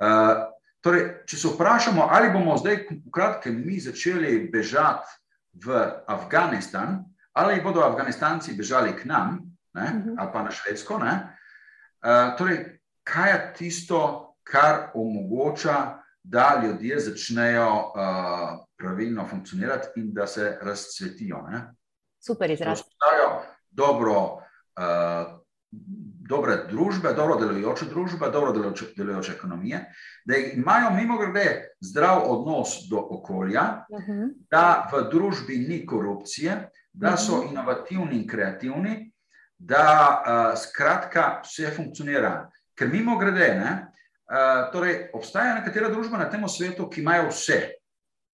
[0.01, 0.49] Uh,
[0.86, 5.15] Torej, če se vprašamo, ali bomo zdaj, v kratkem, mi začeli bežati
[5.65, 6.99] v Afganistan,
[7.34, 9.39] ali bodo Afganistanci bežali k nam,
[9.73, 10.13] ne, mhm.
[10.21, 10.99] ali pa na Švedsko.
[11.01, 12.60] Uh, torej,
[13.01, 13.99] kaj je tisto,
[14.45, 21.41] kar omogoča, da ljudje začnejo uh, pravilno funkcionirati in da se razcvetijo?
[21.49, 21.73] Ne?
[22.25, 22.81] Super izraz.
[23.71, 24.41] Dobro.
[24.79, 25.45] Uh,
[26.29, 29.81] dobre družbe, dobro delujoče družbe, dobro delujoče, delujoče ekonomije,
[30.25, 34.29] da imajo mimo grede zdrav odnos do okolja, uh -huh.
[34.51, 37.51] da v družbi ni korupcije, da so uh -huh.
[37.51, 39.12] inovativni in kreativni,
[39.58, 42.49] da uh, skratka vse funkcionira.
[42.75, 43.94] Ker mimo grede, ne, uh,
[44.73, 47.59] torej obstaja nekatera družba na tem svetu, ki imajo vse.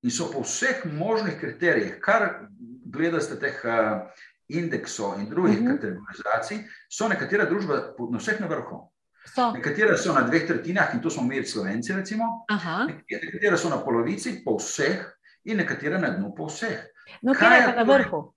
[0.01, 2.47] In so po vseh možnih kriterijih, kar
[2.91, 4.07] gledate teh uh,
[4.49, 5.71] indeksov in drugih uh mhm.
[5.71, 5.81] -huh.
[5.81, 7.75] kategorizacij, so nekatere družbe
[8.11, 8.91] na vseh na vrhu.
[9.35, 9.51] So.
[9.51, 12.45] Nekatere so na dveh tretjinah, in to smo mi, Slovenci, recimo.
[12.87, 15.05] Nekatere so na polovici, po vseh,
[15.43, 16.79] in nekatere na dnu, po vseh.
[17.21, 18.33] No, kje je pa na vrhu?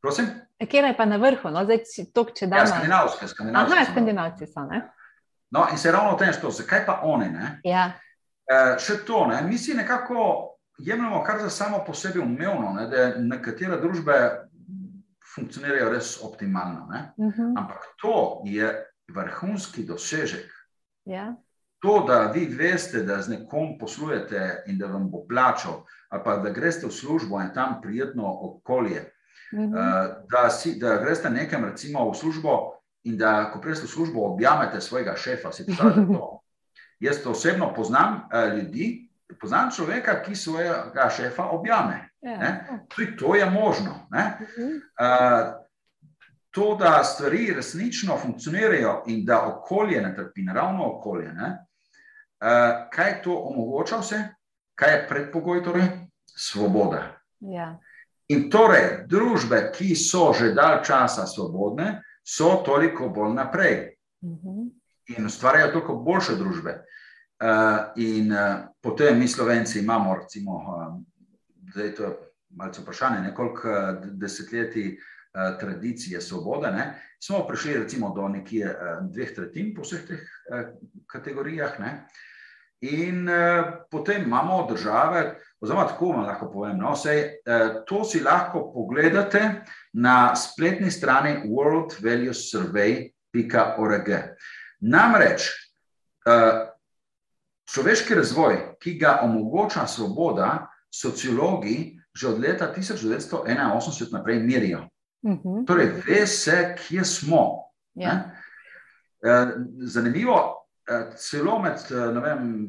[0.00, 0.26] Prosim?
[0.68, 1.50] Kje je pa na vrhu?
[1.50, 1.78] No, zdaj,
[2.12, 2.56] to, če da.
[2.56, 3.76] Ja, skandinavske, skandinavske.
[3.76, 4.64] Aha, skandinavci so.
[4.68, 4.82] Ne?
[5.50, 7.26] No, in se ravno o tem, što, zakaj pa oni?
[7.64, 7.92] Ja.
[8.46, 9.42] E, še to, ne?
[9.42, 12.86] mi si nekako jemljemo kar za samo po sebi umevno, ne?
[12.86, 14.14] da nekatere družbe
[15.34, 16.88] funkcionirajo res optimalno.
[17.16, 17.42] Uh mhm.
[17.42, 17.54] -huh.
[17.58, 20.50] Ampak to je vrhunski dosežek.
[21.04, 21.34] Ja.
[21.78, 26.36] To, da vi veste, da z nekom poslujete in da vam bo plačal, ali pa
[26.36, 29.12] da greste v službo in tam prijetno okolje.
[29.52, 29.66] Uh -huh.
[29.68, 34.24] uh, da, si, da greste nekam, recimo, v službo in da, ko greste v službo,
[34.32, 35.52] objamete svojega šefa.
[35.52, 36.40] Si predstavljate to?
[37.00, 39.08] Jaz to osebno poznam uh, ljudi,
[39.40, 42.08] poznam človeka, ki svojega šefa objame.
[42.20, 42.56] Ja.
[42.88, 44.06] Tudi to je možno.
[44.12, 45.54] Uh,
[46.50, 51.58] to, da stvari resnično funkcionirajo in da okolje ne trpi, naravno okolje, ne?
[52.40, 54.18] Uh, kaj to omogoča vse,
[54.74, 55.88] kaj je predpogoj, torej
[56.36, 57.02] svoboda.
[57.40, 57.78] Ja.
[58.28, 64.68] In torej, družbe, ki so že dalj časa svobodne, so toliko bolj naprej mhm.
[65.16, 66.82] in ustvarjajo toliko boljše družbe.
[67.40, 67.46] Uh,
[67.96, 70.58] in uh, potem mi, slovenci, imamo, recimo,
[71.72, 72.16] zdaj to je
[72.50, 74.96] malce vprašanje, nekoliko eh, desetletij
[75.60, 76.84] tradicije svobode, ne,
[77.22, 78.72] smo prišli recimo do nekje
[79.12, 80.24] dveh tretjin po vseh teh
[81.06, 81.76] kategorijah.
[81.78, 81.92] Ne,
[82.80, 83.28] in
[83.90, 89.54] potem imamo države, oziroma tako vam lahko povem, no, sej, uh, to si lahko pogledate
[89.92, 94.08] na spletni strani worldvaluesurvey.org.
[94.80, 95.42] Namreč,
[96.26, 96.68] uh,
[97.70, 104.88] človeški razvoj, ki ga omogoča svoboda, sociologi že od leta 1981 naprej merijo.
[105.22, 105.48] Uh mhm.
[105.48, 105.66] -huh.
[105.66, 107.70] Torej, ve se, kje smo.
[107.94, 108.30] Ja.
[109.22, 109.46] Eh,
[109.78, 112.68] zanimivo, eh, celo med eh, vem,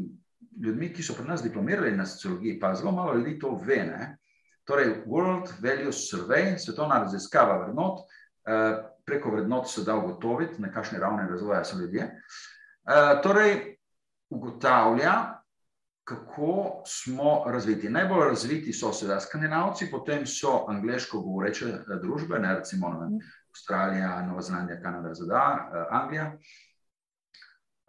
[0.59, 3.83] ljudmi, ki so pri nas diplomirali na sociologiji, pa zelo malo ljudi to ve.
[3.85, 4.17] Ne?
[4.63, 8.03] Torej, World Values Survey, svetovna raziskava vrednot,
[9.05, 12.09] preko vrednot se da ugotoviti, na kakšni ravni razvoja so ljudje.
[13.23, 13.77] Torej,
[14.29, 15.41] ugotavlja,
[16.03, 17.89] kako smo razviti.
[17.89, 23.19] Najbolj razviti so seveda skandinavci, potem so angliško govoreče eh, družbe, ne recimo ne vem,
[23.51, 26.31] Avstralija, Nova Zelandija, Kanada, ZDA, eh, Anglija.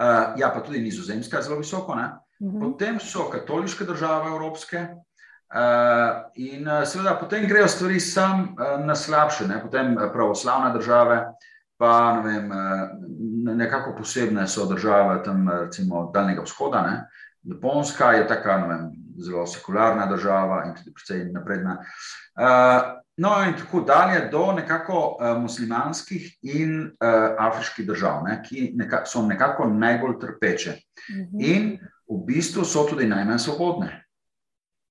[0.03, 1.93] Uh, ja, pa tudi Nizozemska je zelo visoko.
[1.93, 2.61] Uh -huh.
[2.61, 4.87] Potem so katoliške države, evropske,
[5.55, 9.61] uh, in uh, seveda potem grejo stvari sam uh, na slabše, ne?
[9.63, 11.27] potem pravoslavne države,
[11.77, 16.83] pa ne vem, uh, nekako posebne so države tam, recimo, Daljnega vzhoda.
[16.83, 17.07] Ne?
[17.43, 21.77] Japonska je taka vem, zelo sekularna država in tudi precej napredna.
[23.17, 26.93] No, in tako dalje, do nekako muslimanskih in
[27.39, 30.77] afriških držav, ne, ki neka, so nekako najbolj trpeče.
[31.11, 31.41] Mhm.
[31.41, 31.79] In
[32.13, 33.91] v bistvu so tudi najmanj svobodne.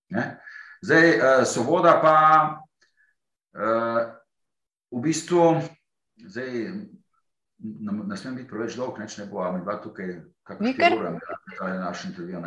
[0.09, 0.39] Ne?
[0.81, 2.15] Zdaj, uh, svoboda pa
[3.53, 4.01] uh,
[4.91, 5.61] v bistvu.
[6.21, 6.73] Zdaj,
[7.61, 10.73] Ne, ne smem biti preveč dolg, neč ne bo, a mi dva tukaj, kako ti
[10.73, 11.19] govorim,
[11.59, 12.41] da je naš intervju.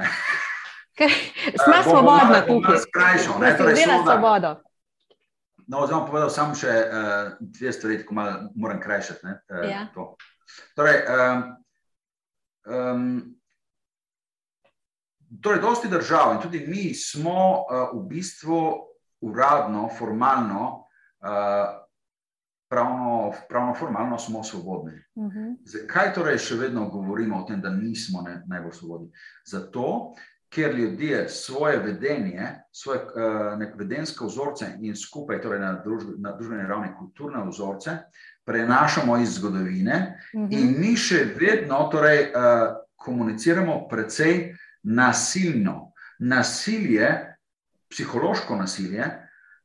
[1.64, 2.78] Smo svobodni tukaj.
[2.82, 4.56] Skrajšal, ne, torej svobodo.
[5.66, 9.22] No, zdaj bom povedal samo še uh, dve stvari, ko malo moram krajšati.
[9.26, 9.87] Ne, uh, ja.
[10.74, 11.44] Torej, um,
[12.66, 13.06] um,
[15.42, 18.61] torej, dosti držav in tudi mi smo uh, v bistvu
[19.20, 20.87] uradno, formalno
[21.25, 21.85] uh,
[22.68, 24.92] pravno, pravno formalno smo svobodni.
[25.14, 25.38] Uh mhm.
[25.38, 25.57] -huh.
[25.64, 29.11] Zakaj torej še vedno govorimo o tem, da nismo ne, najbolj svobodni?
[29.47, 30.14] Zato,
[30.49, 36.66] ker ljudje svoje vedenje, svoje uh, vedenske vzorce in skupaj torej na, družb, na družbeni
[36.68, 37.90] ravni kulturne vzorce
[38.44, 40.49] prenašamo iz zgodovine, uh mhm.
[40.49, 40.61] -huh.
[40.61, 45.92] in mi še vedno torej, uh, komuniciramo precej nasilno.
[46.18, 47.37] Nasilje,
[47.90, 49.05] psihološko nasilje.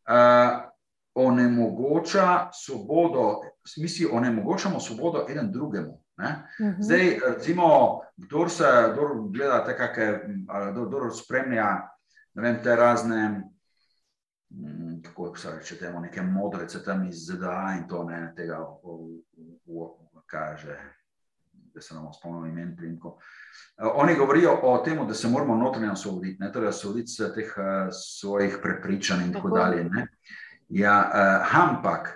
[0.09, 0.69] Uh,
[1.13, 3.41] onemogoča svobodo,
[3.77, 5.91] mi onemogočamo svobodo en drugemu.
[6.17, 6.75] Uh mhm.
[6.75, 6.83] -huh.
[6.83, 10.19] Zdaj, recimo, kdo se kdor gleda te kakšne,
[10.71, 11.89] kdo spremlja
[12.33, 13.43] vem, te razne,
[14.49, 18.57] mm, kako se reče, temo, neke modrece tam iz ZDA in to ne tega,
[20.25, 20.77] kaže,
[21.73, 23.17] da se nam spomnimo imen primko.
[23.79, 27.53] Oni govorijo o tem, da se moramo notranje osvoboditi, torej osvoboditi se teh
[27.91, 29.83] svojih prepričanj in tako, tako dalje.
[29.83, 30.07] Ne?
[30.69, 32.09] Ja, uh, ampak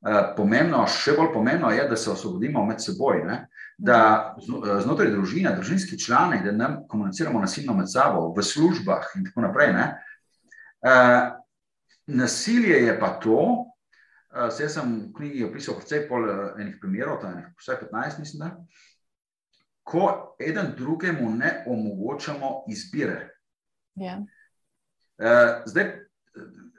[0.00, 3.44] uh, pomembno, še bolj pomembno je, da se osvobodimo med seboj, ne?
[3.82, 3.98] da
[4.38, 9.42] eh, znotraj družine, družinski člani, da ne komuniciramo nasilno med sabo, v službah in tako
[9.46, 9.72] naprej.
[10.82, 11.32] Uh,
[12.06, 16.28] nasilje je pa to, uh, se sem v knjigi opisal precej pol
[16.60, 18.52] enih primerov, je vsaj 15, mislim, da,
[19.82, 23.28] ko eden drugemu ne omogočamo izbire.
[23.94, 24.18] Ja.
[25.18, 25.92] Uh, zdaj,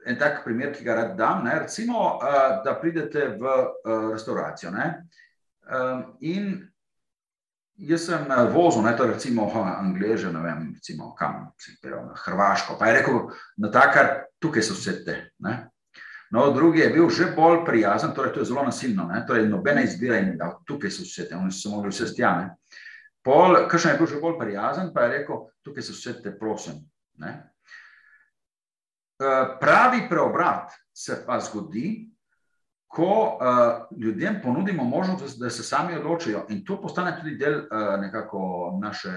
[0.06, 1.44] en tak primer, ki ga rad dam.
[1.46, 4.72] Ne, recimo, uh, da pridete v uh, restavracijo.
[4.74, 6.62] Um, in
[7.76, 12.78] jaz sem vozil, ne, to recimo Angleže, ne vem, recimo, kam je na Hrvaško.
[12.80, 13.22] Pa je rekel,
[13.58, 15.20] na takar, tukaj so vse te.
[15.40, 15.70] Ne.
[16.34, 19.84] No, drugi je bil že bolj prijazen, torej to je zelo nasilno, ne, torej nobene
[19.84, 22.56] izbire in da tukaj so vse te, oni so mogli vse stjane.
[23.24, 26.82] Pol, kakšen je bil že bolj prijazen, pa je rekel, tukaj so vse te, prosim.
[27.24, 27.32] Ne.
[29.24, 32.10] Eh, pravi preobrat se pa zgodi,
[32.94, 38.02] ko uh, ljudem ponudimo možnost, da se sami odločijo, in to postane tudi del uh,
[38.02, 38.42] nekako
[38.82, 39.10] naše,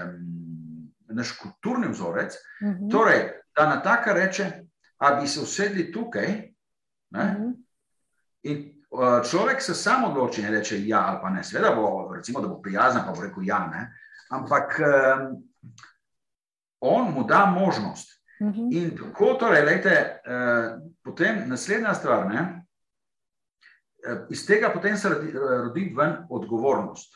[1.13, 2.33] naš kulturni vzorec.
[2.33, 2.77] Uh mhm.
[2.77, 2.91] -huh.
[2.91, 4.51] Torej, da na taka reče,
[4.99, 6.25] da bi se usedli tukaj.
[7.15, 7.43] Uh mhm.
[7.43, 7.53] -huh.
[8.43, 8.76] In
[9.29, 12.61] človek se sam odloči in reče: Ja, ali pa ne, seveda bo, recimo, da bo
[12.61, 13.89] prijazen, pa bo rekel: Ja, ne.
[14.31, 15.43] Ampak um,
[16.79, 18.17] on mu da možnost.
[18.39, 18.67] -hmm.
[18.71, 22.27] In tako, torej, lejte, uh, potem naslednja stvar.
[22.27, 22.65] Ne,
[24.11, 27.15] uh, iz tega potem se rodi, rodi ven odgovornost.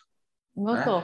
[0.53, 1.03] No, to.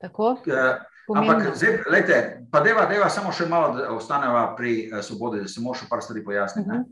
[0.00, 0.30] Tako.
[0.46, 5.44] Uh, ampak, zdaj, lejte, pa deva, deva samo še malo, da ostaneva pri uh, svobodi,
[5.44, 6.62] da se še par stvari pojasni.
[6.62, 6.84] Mm -hmm.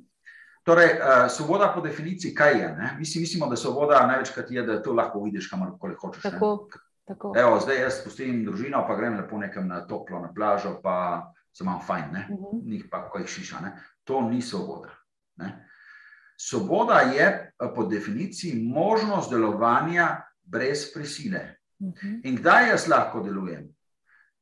[0.69, 2.69] Torej, uh, svoboda po definiciji, kaj je?
[2.99, 6.23] Mi si mislimo, da svoboda največkrat je, da to lahko vidiš, kamorkoli hočeš.
[6.23, 6.69] Tako,
[7.09, 7.33] tako.
[7.37, 11.65] Evo, zdaj jaz pustim družino, pa grem lepo nekam na toplo, na plažo, pa se
[11.65, 12.69] imam fajn, uh -huh.
[12.69, 13.61] njih pa kaj šiša.
[13.61, 13.73] Ne?
[14.05, 14.93] To ni svoboda.
[15.37, 15.69] Ne?
[16.37, 21.57] Svoboda je eh, po definiciji možnost delovanja brez prisile.
[21.79, 22.21] Uh -huh.
[22.25, 23.75] In kdaj jaz lahko delujem?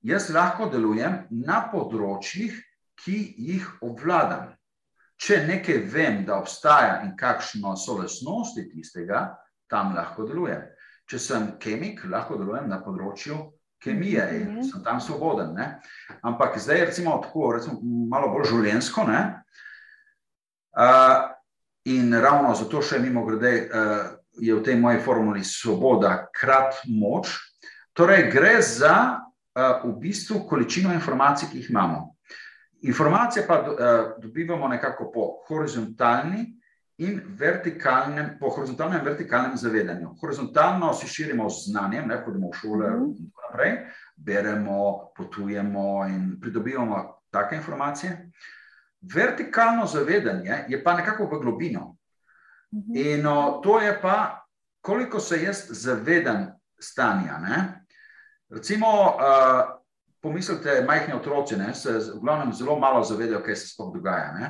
[0.03, 2.63] Jaz lahko delujem na področjih,
[3.05, 4.56] ki jih obvladam.
[5.17, 9.31] Če nekaj vem, da obstaja in kakšno so lasnosti tistega,
[9.71, 10.63] tam lahko delujem.
[11.09, 13.39] Če sem kemik, lahko delujem na področju
[13.83, 14.73] kemije, mm -hmm.
[14.73, 15.55] sem tam svoboden.
[15.55, 15.81] Ne?
[16.23, 19.03] Ampak zdaj, recimo, tako, recimo, malo bolj življensko.
[19.03, 19.11] Uh,
[21.85, 24.07] in ravno zato, še mimo grede, uh,
[24.41, 27.29] je v tej moji formuli svoboda, krat moč.
[27.93, 29.21] Torej, gre za
[29.57, 32.16] uh, v bistvu količino informacij, ki jih imamo.
[32.83, 36.57] Informacije pa do, uh, dobivamo nekako po horizontalni
[36.99, 40.15] in vertikalnem, po horizontalnem in vertikalnem zavedanju.
[40.21, 43.03] Horizontalno si širimo z znanjem, ne hodimo v šole Mhm.
[43.05, 43.79] in tako naprej,
[44.17, 48.31] beremo, potujemo in pridobivamo take informacije.
[49.15, 51.97] Vertikalno zavedanje je pa nekako v globino.
[52.75, 52.97] Mhm.
[52.97, 54.47] In o, to je pa,
[54.81, 56.47] koliko se jaz zavedam
[56.81, 57.39] stanja.
[57.39, 57.85] Ne?
[58.49, 59.76] Recimo, uh,
[60.27, 64.33] pomislite, majhni otroci ne, se v glavnem zelo malo zavedajo, kaj se sploh dogaja.
[64.35, 64.49] Ne?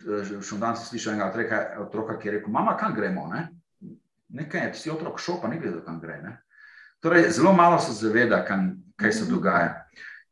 [0.00, 3.26] Še še danes sem slišal enega otroka, otroka, ki je rekel: Mama, kam gremo?
[3.28, 3.50] Ne?
[4.32, 6.16] Nekaj ti si otrok šel, pa ni vedel, kam gre.
[6.24, 6.38] Ne?
[7.04, 9.82] Torej, zelo malo se zaveda, kam, kaj se dogaja.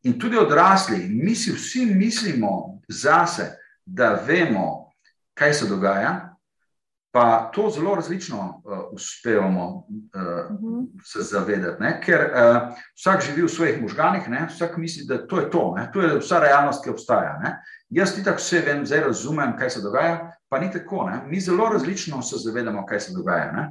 [0.08, 3.50] In tudi odrasli, mi si vsi mislimo zase,
[3.84, 4.94] da vemo,
[5.36, 6.29] kaj se dogaja,
[7.12, 9.84] pa to zelo različno uh, uspevamo uh,
[10.50, 10.84] Mhm.
[11.04, 11.82] se zavedati.
[11.82, 12.00] Ne?
[12.02, 14.46] Ker uh, vsak živi v svojih možganih, ne?
[14.46, 15.90] vsak misli, da to je to, ne?
[15.92, 17.38] to je vsa realnost, ki obstaja.
[17.42, 17.56] Ne?
[17.90, 21.08] Jaz ti tako vse vem, zdaj razumem, kaj se dogaja, pa ni tako.
[21.10, 21.22] Ne?
[21.26, 23.52] Mi zelo različno se zavedamo, kaj se dogaja.
[23.52, 23.68] Ne?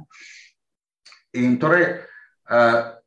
[1.32, 1.84] In torej,
[2.50, 3.00] uh,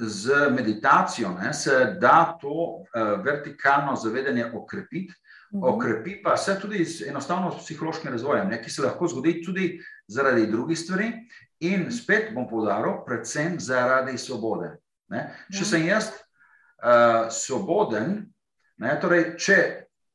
[0.00, 5.14] z meditacijo ne, se da to uh, vertikalno zavedanje okrepiti.
[5.52, 5.64] Mhm.
[5.64, 10.46] Okrepi pa se tudi z, enostavno psihološkim razvojem, ne, ki se lahko zgodi tudi zaradi
[10.46, 11.12] drugih stvari,
[11.60, 14.76] in spet bom poudaril, predvsem zaradi svobode.
[15.08, 15.24] Ne.
[15.50, 15.64] Če Ja.
[15.64, 18.30] sem jaz uh, svoboden,
[18.78, 19.56] ne, torej, če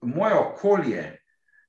[0.01, 1.03] moje okolje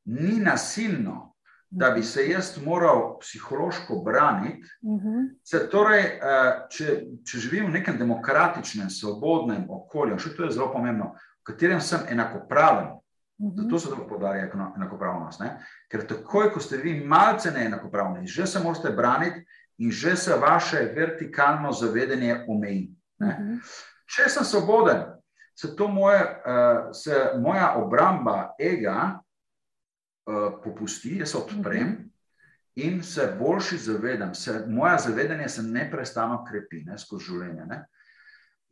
[0.05, 1.35] ni nasilno,
[1.71, 5.19] da bi se jaz moral psihološko braniti, Mhm.
[5.45, 6.87] se torej, uh, če,
[7.25, 12.01] če živim v nekem demokratičnem, svobodnem okolju, še to je zelo pomembno, v katerem sem
[12.09, 12.95] enakopraven.
[13.39, 13.63] Mhm.
[13.63, 15.41] Zato se to podarja enakopravnost.
[15.41, 15.59] Ne?
[15.93, 19.45] Ker takoj, ko ste vi malce neenakopravni, že se morate braniti
[19.79, 22.95] in že se vaše vertikalno zavedanje omeji.
[23.19, 23.39] Ne?
[23.41, 23.59] Mhm.
[24.07, 25.03] Če sem svoboden,
[25.55, 29.19] se, moje, uh, se moja obramba ega
[30.27, 32.11] uh, popusti, jaz odprem
[32.77, 34.35] in se boljši zavedam.
[34.35, 37.67] Se, moja zavedanje se neprestano krepi ne, skozi življenje.
[37.67, 37.81] Ne?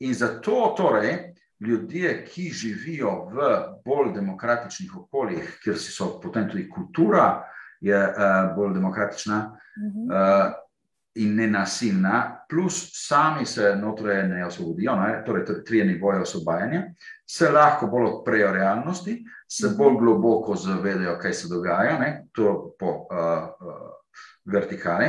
[0.05, 1.35] In zato torej
[1.67, 3.49] ljudje, ki živijo v
[3.85, 7.45] bolj demokratičnih okoljih, kjer si so potem tudi kultura
[7.81, 10.53] je uh, bolj demokratična uh,
[11.15, 15.23] in nenasilna, plus sami se notranje ne osvobodijo, ne?
[15.27, 16.83] torej tr- trije nivoje osvobajanja,
[17.27, 19.77] se lahko bolj odprejo realnosti, se Mhm.
[19.77, 22.27] bolj globoko zavedajo, kaj se dogaja, ne?
[22.33, 23.17] to po uh,
[23.67, 23.91] uh,
[24.45, 25.07] vertikali.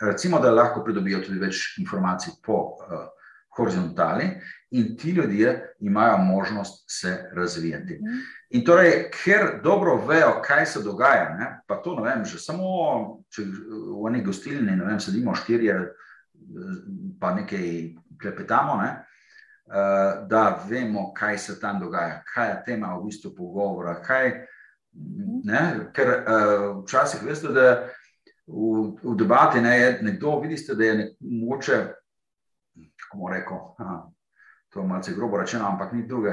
[0.00, 3.08] Recimo, da lahko pridobijo tudi več informacij po uh,
[3.56, 4.30] horizontali,
[4.70, 7.94] in ti ljudje imajo možnost se razvijati.
[7.94, 8.18] Mhm.
[8.50, 12.66] In torej, ker dobro vejo, kaj se dogaja, ne, pa to ne vem, že samo
[13.30, 15.76] če v eni gostilni ne vem, sedimo štirje,
[17.20, 17.66] pa nekaj
[18.20, 24.00] klepetamo, ne, eh, da vemo, kaj se tam dogaja, kaj je tema v bistvu pogovora.
[24.02, 24.32] Kaj,
[25.44, 25.62] ne,
[25.94, 27.68] ker eh, včasih veste, da
[28.46, 31.80] v, v debati ne, je nekdo, vidite, da je nek, mogoče,
[33.10, 34.10] kako bomo rekel, aha,
[34.68, 36.30] to je malce grobo rečeno, ampak ni druge.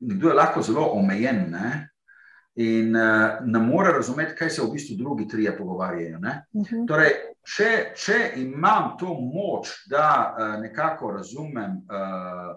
[0.00, 1.88] Nekdo je lahko zelo omejen ne?
[2.54, 6.18] in uh, ne more razumeti, kaj se v bistvu drugi trije pogovarjajo.
[6.18, 6.44] Ne?
[6.54, 6.86] Mhm.
[6.86, 7.10] Torej,
[7.42, 10.06] če, če imam to moč, da
[10.38, 12.54] uh, nekako razumem, uh,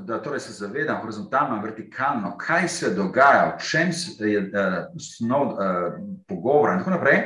[0.00, 4.88] da torej se zavedam horizontalno in vertikalno, kaj se dogaja, v čem se je uh,
[4.96, 5.58] snov uh,
[6.28, 7.20] pogovora in tako naprej,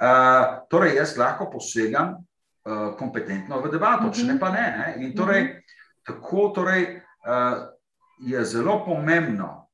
[0.00, 2.16] uh, torej jaz lahko posegam
[2.64, 4.66] uh, kompetentno v debato, če ne pa ne.
[4.78, 4.94] ne?
[5.06, 5.48] In torej,
[6.06, 6.86] tako torej,
[7.26, 7.68] uh,
[8.22, 9.68] je zelo pomembno,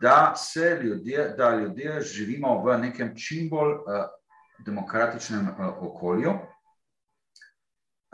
[0.00, 4.04] da se ljudje, da ljudje živimo v nekem čim bolj uh,
[4.66, 6.34] demokratičnem uh, okolju.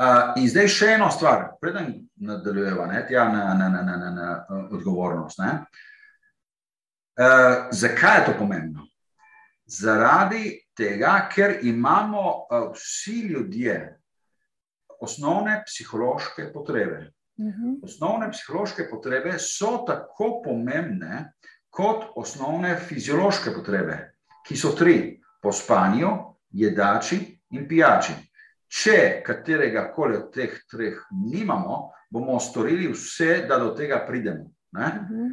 [0.00, 4.10] Uh, in zdaj še eno stvar, preden nadaljujemo ne, tja na, na, na, na, na,
[4.10, 4.28] na
[4.70, 5.38] odgovornost.
[5.38, 5.50] Ne.
[7.20, 8.86] Uh, zakaj je to pomembno?
[9.70, 13.99] Zaradi tega, ker imamo uh, vsi ljudje
[15.00, 17.10] osnovne psihološke potrebe.
[17.40, 17.80] Mhm.
[17.82, 21.32] Osnovne psihološke potrebe so tako pomembne
[21.70, 23.98] kot osnovne fiziološke potrebe,
[24.46, 26.08] ki so tri: po spanju,
[26.50, 27.20] jedači
[27.50, 28.12] in pijači.
[28.70, 34.50] Če katerega koli od teh treh nimamo, bomo storili vse, da do tega pridemo.
[34.72, 34.86] Ne?
[35.02, 35.30] Mhm.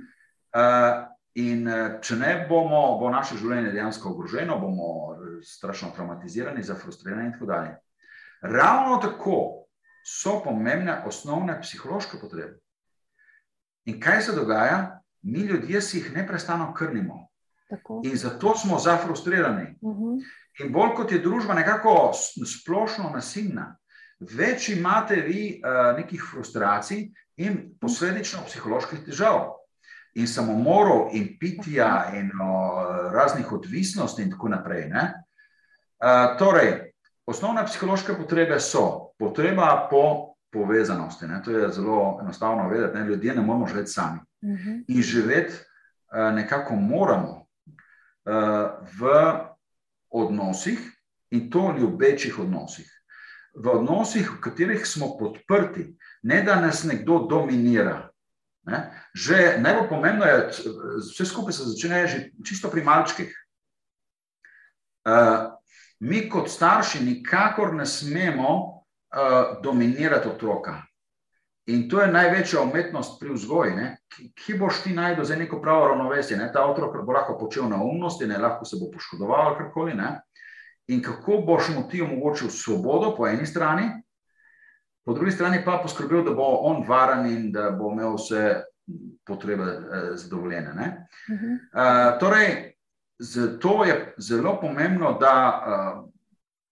[0.58, 1.06] Uh,
[1.38, 7.28] in uh, če ne bomo, bo naše življenje dejansko ogroženo, bomo eh, strašno traumatizirani, zafrustrirani
[7.28, 7.76] in tako dalje.
[8.42, 9.68] Ravno tako
[10.06, 12.60] so pomembne osnovne psihološke potrebe.
[13.86, 15.02] In kaj se dogaja?
[15.22, 17.28] Mi ljudje si jih neprestano krnimo
[17.70, 18.02] Tako.
[18.06, 19.76] in zato smo zafrustrirani.
[19.84, 20.20] Mhm.
[20.60, 22.14] In bolj kot je družba nekako
[22.46, 23.76] splošno nasilna,
[24.20, 29.54] več imate vi uh, nekih frustracij, in posledično psiholoških težav.
[30.18, 32.54] In samomorov, in pitja, in o,
[33.14, 34.88] raznih odvisnosti, in tako naprej.
[34.90, 36.87] Uh, torej,
[37.28, 41.28] osnovne psihološke potrebe so potreba po povezanosti.
[41.28, 41.42] Ne?
[41.44, 42.98] To je zelo enostavno vedeti.
[42.98, 43.06] Ne?
[43.06, 44.20] Ljudje ne moramo živeti sami.
[44.42, 44.70] Uh mhm.
[44.70, 44.84] -huh.
[44.88, 47.48] In živeti uh, nekako moramo
[48.26, 49.10] uh, v
[50.10, 50.98] odnosih,
[51.30, 52.94] in to ljubečih odnosih.
[53.56, 58.10] V odnosih, v katerih smo podprti, ne da nas nekdo dominira.
[58.64, 58.92] Ne?
[59.14, 60.48] Že najbolj pomembno je, da
[61.00, 63.34] vse skupaj se začne že čisto pri malčkih.
[65.08, 65.57] Uh,
[66.00, 70.82] mi, kot starši, nikakor ne smemo uh, dominirati otroka.
[71.68, 75.88] In to je največja umetnost pri vzgoji, ki, ki boš ti najdel za neko pravo
[75.88, 76.38] ravnovesje.
[76.38, 76.48] Ne?
[76.54, 79.94] Ta otrok bo lahko počel na umnosti, ne lahko se bo poškodoval, karkoli.
[79.94, 80.14] Ne?
[80.88, 83.90] In kako boš mu ti omogočil svobodo po eni strani,
[85.06, 88.62] po drugi strani pa poskrbel, da bo on varen in da bo imel vse
[89.28, 90.72] potrebe eh, zadovoljene.
[90.72, 91.54] Uh -huh.
[91.74, 92.77] uh, torej,
[93.20, 96.10] zato je zelo pomembno, da, uh,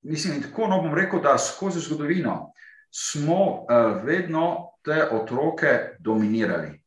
[0.02, 2.52] mislim, tako no bom rekel, da skozi zgodovino
[2.91, 3.66] smo uh,
[4.04, 6.82] vedno te otroke dominirali.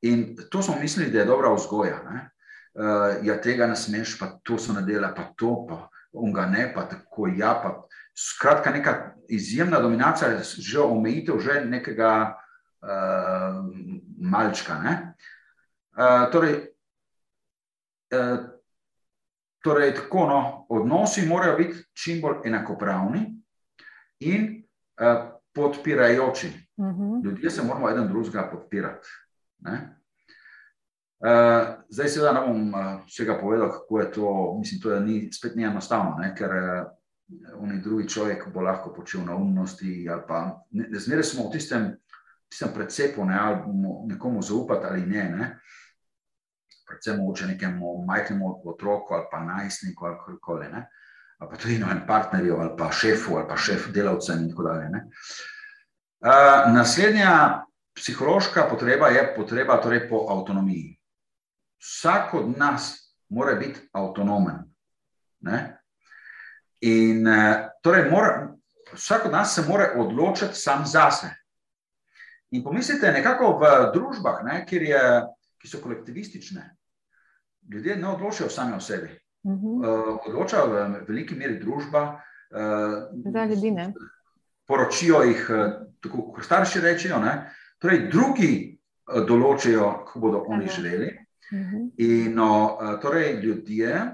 [0.00, 2.00] In to smo mislili, da je dobra vzgoja.
[2.04, 6.72] Uh, ja, tega ne smeš, pa to so nadela, pa to, pa on ga ne,
[6.74, 7.54] pa tako ja.
[7.62, 12.36] Pa, skratka, neka izjemna dominacija, že omejitev, že nekega
[12.82, 13.64] uh,
[14.20, 14.78] malčka.
[15.96, 16.54] Uh, torej,
[18.14, 18.53] uh,
[19.64, 23.24] torej, tako, no, odnosi morajo biti čim bolj enakopravni
[24.20, 24.64] in
[25.00, 26.52] uh, podpirajoči.
[26.76, 27.02] Uh mhm.
[27.02, 27.24] -huh.
[27.24, 29.08] Ljudje se moramo eden drugega podpirati.
[29.58, 29.96] Ne?
[31.18, 34.56] Uh, zdaj, seveda, ne bom uh, vsega povedal, kako je to.
[34.58, 36.34] Mislim, to je ni, spet ni enostavno, ne?
[36.36, 36.86] ker uh,
[37.58, 40.06] oni drugi človek bo lahko počel na umnosti.
[40.92, 41.96] Zmeraj smo v tistem,
[42.48, 43.38] tistem precepu, ne?
[43.40, 45.24] ali bomo nekomu zaupati ali ne.
[45.38, 45.60] ne?
[46.94, 50.70] Predvsem mogoče nekemu majhnemu otroku ali pa najstniku ali kako koli.
[51.38, 55.04] Ali pa tudi novem partnerju ali pa šefu ali pa šef delavcem in tako dalje.
[56.24, 57.64] Uh, naslednja
[57.94, 60.94] psihološka potreba je potreba torej po avtonomiji
[61.84, 64.58] vsak od nas mora biti avtonomen.
[65.40, 65.80] Ne?
[66.80, 68.54] In eh, torej, mora,
[68.92, 71.30] vsak od nas se mora odločiti sam zase.
[72.50, 75.00] In pomislite, nekako v družbah, ne, je,
[75.58, 76.62] ki so kolektivistične,
[77.72, 79.08] ljudje ne odločajo sami o sebi.
[79.42, 80.12] Uh -huh.
[80.12, 82.20] uh, odločajo v veliki meri družba.
[82.50, 83.92] Uh, Za ljudi ne.
[84.66, 85.48] Poročijo jih,
[86.00, 87.20] tako kot starši rečejo.
[87.78, 88.78] Torej, drugi
[89.28, 91.18] določajo, kako bodo oni živeli.
[91.52, 91.76] Mhm.
[91.96, 94.12] In no, torej, ljudje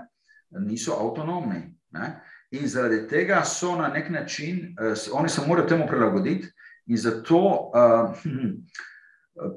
[0.51, 1.77] niso avtonomni.
[1.91, 2.21] Ne?
[2.51, 4.77] In zaradi tega so na nek način,
[5.13, 6.49] oni se morajo temu prilagoditi,
[6.87, 8.15] in zato uh,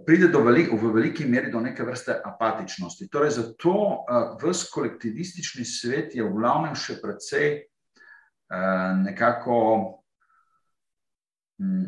[0.06, 3.08] pride do velik, v veliki meri do neke vrste apatičnosti.
[3.12, 9.58] Torej, zato uh, vse kolektivistični svet je v glavnem še precej uh, nekako.
[11.60, 11.84] Um,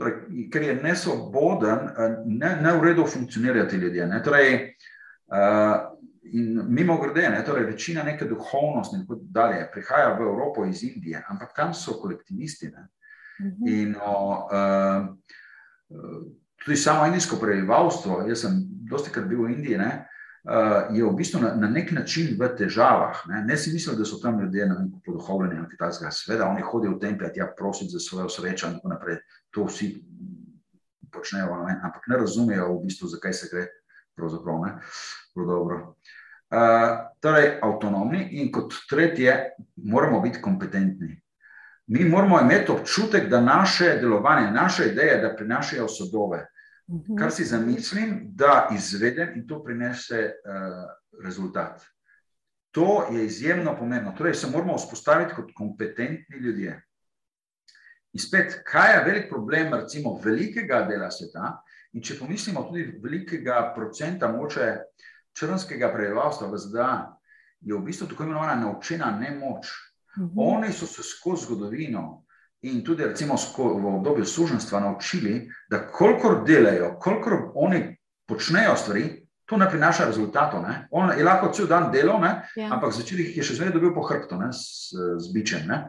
[0.00, 4.06] torej, ker je nesvoboden, eh, ne, ne v redu funkcionirajo ti ljudje.
[4.24, 4.54] Torej,
[5.28, 5.74] uh,
[6.32, 11.20] in mimo grede, torej, večina neke duhovnosti in tako dalje prihaja v Evropo iz Indije,
[11.28, 12.72] ampak tam so kolektivisti.
[12.72, 12.88] Ne?
[13.40, 13.68] Mhm.
[13.68, 14.16] In o,
[14.48, 15.06] uh,
[16.64, 19.78] tudi samo indijsko prebivalstvo, jaz sem dosti krat bil v Indiji.
[19.78, 19.90] Ne?
[20.40, 23.18] Uh, je v bistvu na, na nek način v težavah.
[23.28, 24.68] Ne, ne si mislil, da so tam ljudje
[25.04, 26.12] poduhovljeni ali kaj takega.
[26.16, 29.18] Sveda, oni hodijo v templje, tja prositi za svojo srečo in tako naprej
[29.50, 29.90] to vsi
[31.12, 31.76] počnejo, ne?
[31.84, 33.66] ampak ne razumejo, v bistvu, zakaj se gre.
[36.50, 39.36] Uh, torej, avtonomni in kot tretje,
[39.76, 41.14] moramo biti kompetentni.
[41.90, 46.46] Mi moramo imeti občutek, da naše delovanje, naše ideje, da prinašajo sodove.
[46.90, 47.16] Mhm.
[47.18, 51.82] Kar si zamislim, da izvedem in to prinese uh, rezultat.
[52.70, 54.14] To je izjemno pomembno.
[54.18, 56.82] Torej, se moramo vzpostaviti kot kompetentni ljudje.
[58.12, 61.60] In spet, kaj je velik problem, recimo, velikega dela sveta,
[61.92, 64.72] in če pomislimo tudi velikega procenta moče
[65.38, 66.92] črnskega prebivalstva v ZDA,
[67.60, 69.70] je v bistvu tako imenovana naučena nemoč.
[70.16, 70.30] Uh mhm.
[70.34, 70.56] -huh.
[70.56, 72.24] Oni so se skozi zgodovino
[72.62, 77.96] in tudi recimo v obdobju služenstva naučili, da kolikor delajo, kolikor oni
[78.28, 80.62] počnejo stvari, to ne prinaša rezultatov.
[80.62, 80.88] Ne?
[80.90, 82.22] On je lahko cel dan delal,
[82.56, 82.68] ja.
[82.70, 84.52] ampak začel jih je še zmeraj dobil po hrbtu, ne?
[84.52, 85.66] z, z bičem.
[85.66, 85.80] Ne?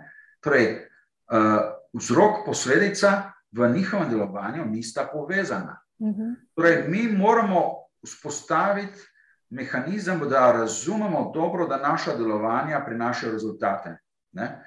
[0.41, 0.87] Torej,
[1.29, 5.77] uh, vzrok, posledica v njihovem delovanju nista povezana.
[5.99, 6.21] Uh mhm.
[6.21, 6.35] -huh.
[6.55, 8.99] Torej, mi moramo vzpostaviti
[9.51, 13.97] mehanizem, da razumemo dobro, da naša delovanja prinašajo rezultate.
[14.33, 14.63] Ne?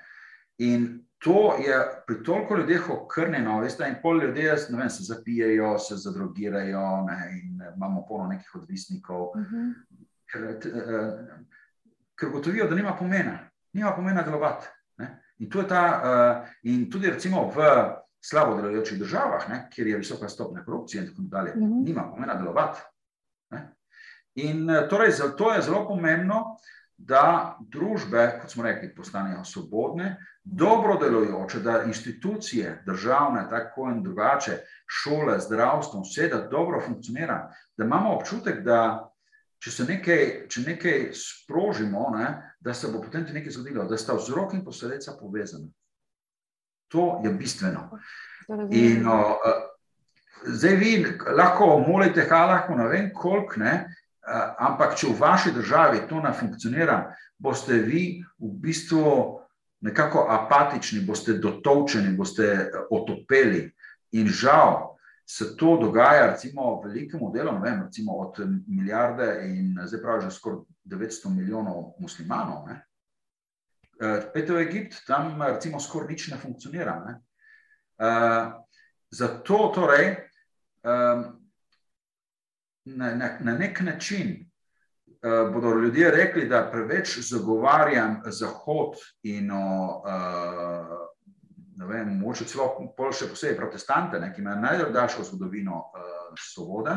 [0.58, 5.96] In to je pri toliko ljudeh okrnjeno, veste, in pol ljudje vem, se zapijajo, se
[5.96, 9.56] zadrogirajo ne, in imamo polno nekih odvisnikov, uh Mhm.
[9.56, 9.74] -huh.
[10.32, 11.36] ker, eh,
[12.14, 13.38] ker gotovijo, da nima pomena,
[13.72, 14.66] nima pomena delovati.
[14.98, 15.22] Ne.
[15.38, 17.56] In, ta, uh, in tudi recimo v
[18.20, 21.64] slabo delujočih državah, ne, kjer je visoka stopnja korupcije in tako dalje, uh Mhm.
[21.72, 21.84] -huh.
[21.84, 22.80] nima pomena delovati.
[23.50, 23.74] Ne.
[24.34, 26.56] In eh, torej, zato je zelo pomembno,
[26.96, 34.58] da družbe, kot smo rekli, postanejo svobodne, dobro delujoče, da institucije, državne, tako in drugače,
[34.86, 39.10] šole, zdravstvo, vse da dobro funkcionira, da imamo občutek, da
[39.64, 42.26] če se nekaj, če nekaj sprožimo, ne,
[42.60, 45.70] da se bo potem tudi nekaj zgodilo, da sta vzrok in posledica povezana.
[46.92, 47.88] To je bistveno.
[48.70, 49.38] In, o,
[50.44, 50.92] zdaj vi
[51.36, 53.72] lahko molite, kaj lahko, ne vem koliko, ne,
[54.58, 56.98] ampak če v vaši državi to ne funkcionira,
[57.38, 59.40] boste vi v bistvu
[59.84, 63.68] nekako apatični, boste dotovčeni, boste otopeli.
[64.16, 64.94] In žal
[65.26, 70.30] se to dogaja, recimo, velikemu delu, ne vem, recimo od milijarde in zdaj pravi že
[70.30, 72.68] skoraj 900 milijonov muslimanov.
[72.68, 72.80] Ne.
[74.32, 76.96] Pete v Egipt, tam recimo skoraj nič ne funkcionira.
[77.06, 77.14] Ne.
[79.10, 80.16] Zato torej
[80.82, 81.43] um,
[82.84, 84.50] na, na, na nek način
[85.22, 91.08] uh, bodo ljudje rekli, da preveč zagovarjam Zahod in o, uh,
[91.76, 92.68] ne vem, moče celo
[93.12, 96.96] še posebej protestante, ne, ki imajo najdaljšo zgodovino uh, svobode.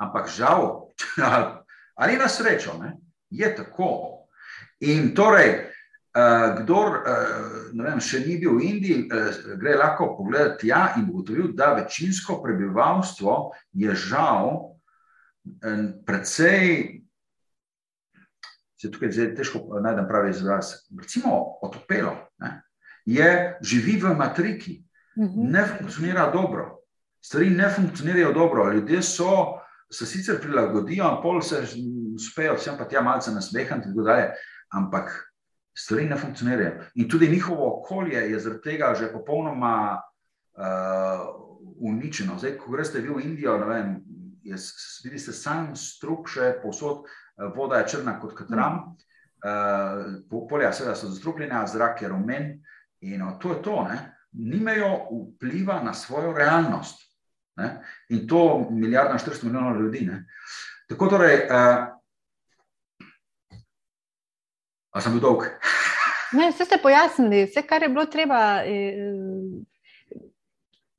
[0.00, 0.88] Ampak žal,
[2.00, 2.94] ali na srečo, ne,
[3.30, 3.90] je tako.
[4.80, 5.70] In torej,
[6.60, 11.52] kdor uh, vem, še ni bil v Indiji, uh, gre lahko pogledati tja in ugotovil,
[11.54, 14.66] da večinsko prebivalstvo je žal
[16.04, 17.00] precej,
[18.76, 22.12] se tukaj zdaj težko najdem pravi izraz, recimo otopelo,
[22.44, 22.50] ne?
[23.08, 23.30] je
[23.64, 24.74] živi v matriki,
[25.16, 25.50] -huh.
[25.50, 26.78] ne funkcionira dobro,
[27.24, 29.60] stvari ne funkcionirajo dobro, ljudje so,
[29.92, 31.64] se sicer prilagodijo, pol se
[32.14, 34.28] uspejo, vsem pa tja malce nasmehati in tako dalje,
[34.72, 35.29] ampak
[35.76, 36.72] stvari ne funkcionirajo.
[36.94, 41.26] In tudi njihovo okolje je zaradi tega že popolnoma uh,
[41.80, 42.38] uničeno.
[42.38, 43.94] Zdaj, ko greste vi v Indijo, ne vem,
[44.42, 44.56] je,
[45.04, 47.06] vidite sam strup še povsod,
[47.56, 48.80] voda je črna kot katram,
[49.44, 52.50] uh, polja seveda so zastrupljena, zrak je rumen
[53.00, 54.00] in uh, to je to, ne?
[54.32, 57.00] nimajo vpliva na svojo realnost.
[57.56, 57.80] Ne?
[58.08, 60.04] In to milijardna 400 milijonov ljudi.
[60.06, 60.26] Ne?
[60.88, 61.99] Tako torej, uh,
[64.90, 65.46] A sem bil dolg?
[66.30, 68.62] Ne, vse ste pojasnili, vse, kar je bilo treba.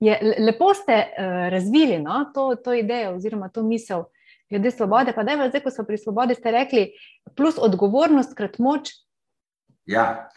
[0.03, 4.03] Je, lepo ste uh, razvili no, to, to idejo oziroma to misel
[4.49, 5.13] glede svobode.
[5.15, 6.89] Pa da je zdaj, ko smo pri svobodi, ste rekli,
[7.35, 8.91] plus odgovornost, krat moč.
[9.85, 10.27] Ja,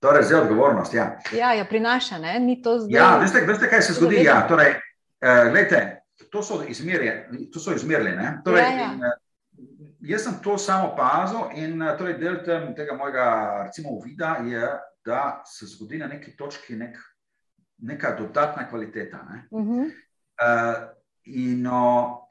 [0.00, 0.94] torej zdaj odgovornost.
[0.94, 2.38] Ja, ja, ja prinaša, ne?
[2.40, 2.94] ni to zdaj.
[2.94, 4.22] Ja, veste, veste kaj se zgodi?
[4.24, 7.48] Ja, torej, uh, gledajte, to so izmerjene.
[7.52, 8.40] To so izmerjene.
[8.44, 8.92] Torej, ja, ja.
[8.92, 9.02] In,
[10.06, 12.36] Jaz sem to samo opazil, in torej del
[12.76, 13.26] tega mojega,
[13.66, 14.68] recimo, uvida je,
[15.06, 16.98] da se zgodi na neki točki nek,
[17.78, 19.22] neka dodatna kvaliteta.
[19.30, 19.42] Ne?
[19.50, 19.84] Uh -huh.
[19.84, 20.88] uh,
[21.24, 22.28] in no,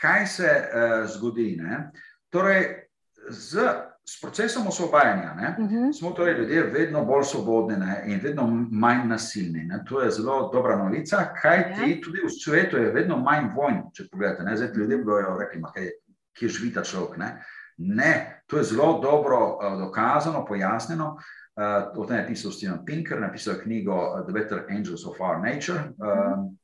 [0.00, 1.56] kaj se uh, zgodi?
[1.60, 1.90] Ne?
[2.30, 2.88] Torej,
[3.28, 3.60] z,
[4.04, 5.98] s procesom osvobajanja ne, uh -huh.
[5.98, 9.64] smo torej ljudje vedno bolj svobodni ne, in vedno manj nasilni.
[9.64, 9.84] Ne.
[9.88, 12.00] To je zelo dobra novica, kajti ja.
[12.02, 13.82] tudi v svetu je vedno manj vojn.
[13.94, 15.92] Če pogledate, ne, zdaj ljudje bodo rekli, kaj je
[16.32, 17.18] ki živi ta človek.
[17.18, 17.32] Ne?
[17.78, 21.18] ne, to je zelo dobro uh, dokazano, pojasnjeno.
[21.56, 25.38] Uh, o tem je pisal Steven Pinker, napisal je knjigo The Better Angels of Our
[25.40, 25.80] Nature.
[25.98, 26.58] Um,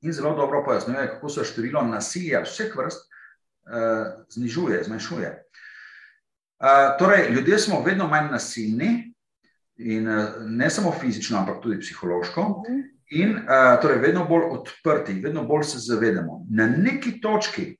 [0.00, 5.42] in zelo dobro pojasnjuje, kako se število nasilja vseh vrst uh, znižuje, zmanjšuje.
[6.60, 9.14] Uh, torej, ljudje smo vedno manj nasilni,
[9.76, 12.62] in uh, ne samo fizično, ampak tudi psihološko.
[13.10, 16.46] In uh, torej, vedno bolj odprti, vedno bolj se zavedamo.
[16.50, 17.76] Na neki točki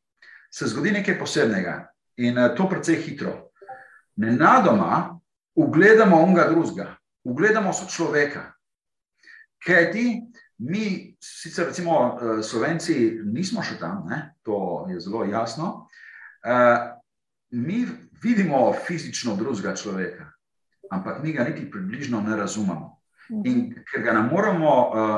[0.54, 3.50] se zgodi nekaj posebnega in to precej hitro.
[4.16, 5.20] Nenadoma
[5.54, 8.52] ugledamo onega drugega, ugledamo so človeka.
[9.66, 10.22] Kaj ti,
[10.58, 14.34] mi, sicer recimo Slovenci, nismo še tam, ne?
[14.46, 15.88] to je zelo jasno,
[17.50, 17.82] mi
[18.22, 20.30] vidimo fizično drugega človeka,
[20.90, 22.92] ampak mi ga niti približno ne razumemo.
[23.44, 24.72] In ker ga ne moramo,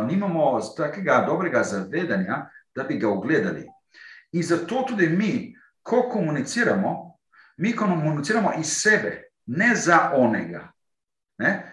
[0.08, 3.66] nimamo takega dobrega zavedanja, da bi ga ugledali.
[4.32, 7.18] In zato tudi mi, ko komuniciramo,
[7.56, 10.72] mi komuniciramo iz sebe, ne za onega.
[11.38, 11.72] Ne?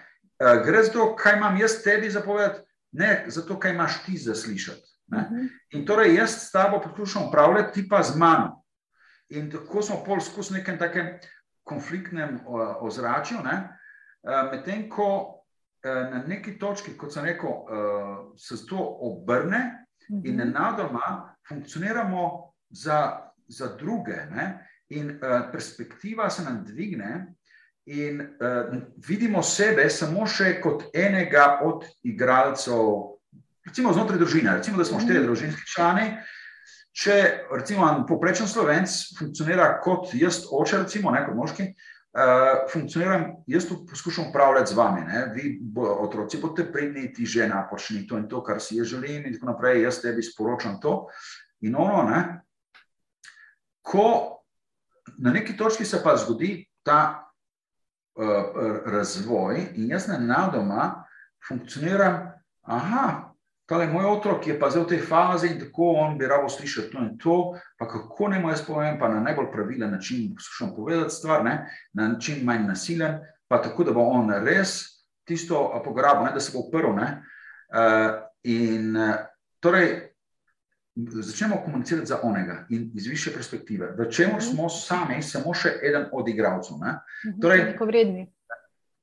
[0.66, 4.36] Gre za to, kaj imam jaz tebi zapovedati, ne za to, kaj imaš ti za
[4.36, 4.82] slišati.
[5.08, 5.50] Uh -huh.
[5.70, 8.64] In torej jaz s tabo poskušam upravljati, ti pa z mano.
[9.30, 11.08] In tako smo pol skozi nekem takem
[11.64, 12.40] konfliktnem
[12.80, 13.80] ozračju, ne?
[14.52, 15.40] medtem ko
[15.84, 17.50] na neki točki, kot sem rekel,
[18.38, 19.86] se to obrne
[20.24, 24.16] in nenadoma funkcioniramo za, za druge.
[24.32, 24.70] Ne?
[24.90, 25.20] In
[25.52, 27.34] perspektiva se nam dvigne,
[27.86, 28.76] in uh,
[29.08, 33.18] vidimo sebe samo še kot enega od igralcev,
[33.68, 35.28] recimo znotraj družine, recimo, da smo štiri mhm.
[35.28, 36.14] družinski člani.
[36.94, 37.16] Če
[37.50, 41.72] recimo poprečen slovenc funkcionira kot jaz, oče, recimo, ne kot moški,
[42.14, 45.02] uh, funkcioniram, jaz tu poskušam upravljati z vami.
[45.02, 45.26] Ne?
[45.36, 49.26] Vi, bo, otroci, boste pridni, ti žena, počni to in to, kar si jaz želim,
[49.26, 51.08] in tako naprej, jaz tebi sporočam to.
[51.62, 52.24] In ono, ne?
[53.84, 54.40] ko
[55.18, 57.00] na neki točki se pa zgodi ta
[58.16, 58.26] uh,
[58.86, 61.04] razvoj in jaz na nadoma
[61.48, 63.33] funkcioniram, aha,
[63.74, 66.92] tale moj otrok je pa zdaj v tej fazi in tako on bi rabo slišati
[66.94, 67.38] to in to,
[67.78, 71.56] pa kako ne moj jaz povem, pa na najbolj pravilen način poskušam povedati stvar, ne?
[71.94, 73.18] na način manj nasilen,
[73.48, 74.78] pa tako, da bo on res
[75.26, 76.94] tisto pograbil, da se bo uprl.
[76.94, 77.00] Uh,
[78.44, 79.16] in uh,
[79.60, 80.14] torej,
[80.96, 84.42] začnemo komunicirati za onega in iz više perspektive, v čemu mhm.
[84.42, 86.78] smo sami, samo še eden od igralcev.
[86.78, 88.30] Mhm, torej, vredni.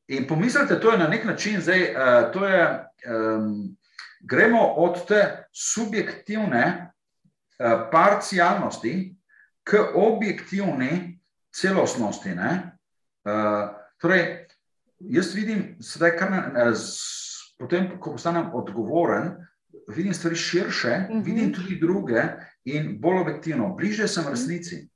[0.08, 3.76] In pomislite, to je na nek način zdaj, uh, to je, um,
[4.20, 9.16] gremo od te subjektivne uh, parcialnosti
[9.64, 11.20] k objektivni
[11.52, 12.30] celostnosti.
[12.30, 14.46] Uh, torej,
[14.98, 16.96] jaz vidim, sedaj, kar ne, z,
[17.58, 19.34] potem, ko postanem odgovoren,
[19.88, 21.18] vidim stvari širše, mhm.
[21.18, 21.24] -huh.
[21.24, 22.22] vidim tudi druge
[22.64, 24.88] in bolj objektivno, bliže sem resnici.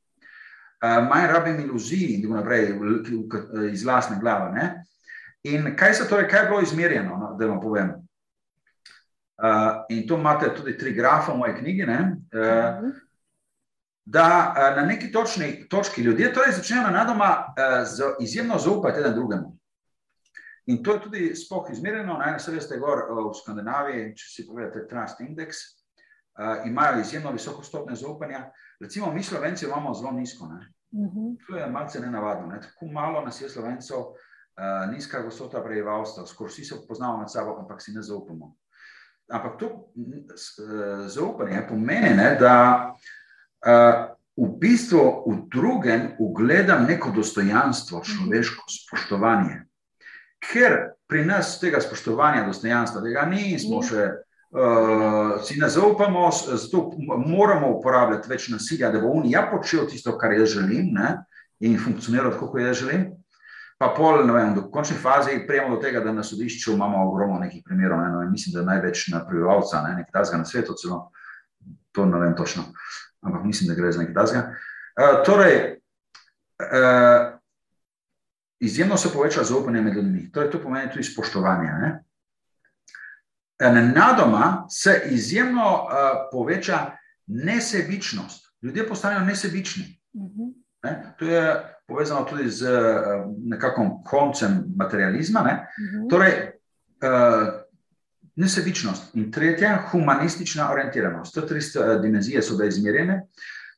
[0.82, 2.74] Manj rabim iluzij in tako naprej,
[3.72, 4.52] iz vlastne glave.
[4.52, 4.84] Ne?
[5.42, 7.92] In kaj se torej, kaj je bilo izmerjeno, no, da vam povem?
[9.34, 11.82] Uh, in to imate tudi tri grafe v moji knjigi.
[11.82, 11.96] Uh, uh
[12.32, 12.92] -huh.
[14.04, 19.14] Da uh, na neki točni točki ljudje torej začnejo na nadoma uh, izjemno zaupati eden
[19.14, 19.58] drugemu.
[20.66, 24.28] In to je tudi spoh izmerjeno, na enem sredo ste gor eh, v Skandinaviji, če
[24.30, 25.60] si pogledate Trust Index,
[26.40, 28.46] uh, imajo izjemno visoko stopnje zaupanja.
[28.80, 30.46] Recimo, mi Slovenci imamo zelo nizko.
[30.46, 30.60] Ne?
[30.92, 31.18] Uh mhm.
[31.18, 31.36] -huh.
[31.46, 32.46] To je malce nenavadno.
[32.46, 32.60] Ne?
[32.60, 34.14] Tako malo nas je Slovencev, uh,
[34.92, 38.56] nizka gostota prebivalstva, skoraj vsi se poznamo med sabo, ampak si ne zaupamo.
[39.32, 42.56] Ampak to uh, zaupanje pomeni, ne, da
[42.92, 49.62] uh, v bistvu v drugem ugledam neko dostojanstvo, človeško spoštovanje.
[50.44, 54.10] Ker pri nas tega spoštovanja, dostojanstva, tega nismo še,
[54.52, 56.90] uh, si ne zaupamo, zato
[57.24, 61.16] moramo uporabljati več nasilja, da bo on ja počel tisto, kar jaz želim ne,
[61.64, 63.08] in funkcionira tako, kot jaz želim.
[63.84, 67.36] Pa pol, ne vem, do končne faze prijemo do tega, da na sodišču imamo ogromno
[67.38, 71.10] nekih primerov, ne, no, mislim, da največ na prebivalca, ne, nekaj tazga na svetu celo,
[71.92, 72.64] to ne vem točno,
[73.20, 74.40] ampak mislim, da gre za nekaj tazga.
[74.96, 75.58] Uh, torej,
[76.64, 77.36] uh,
[78.60, 80.30] izjemno se poveča zaupanje med ljudmi.
[80.32, 81.68] Torej, to pomeni tudi spoštovanje.
[81.82, 81.92] Ne?
[83.92, 85.90] Nadoma se izjemno uh,
[86.32, 88.48] poveča nesebičnost.
[88.62, 90.00] Ljudje postanejo nesebični.
[90.82, 91.14] Ne?
[91.18, 95.42] To je povezano tudi z uh, nekakšnim koncem materializma.
[95.42, 95.56] Ne?
[96.10, 96.32] Torej,
[97.04, 97.64] uh,
[98.36, 101.34] nesebičnost in tretja, humanistična orientiranost.
[101.34, 101.60] Te tri
[102.02, 103.20] dimenzije so bile izmerjene.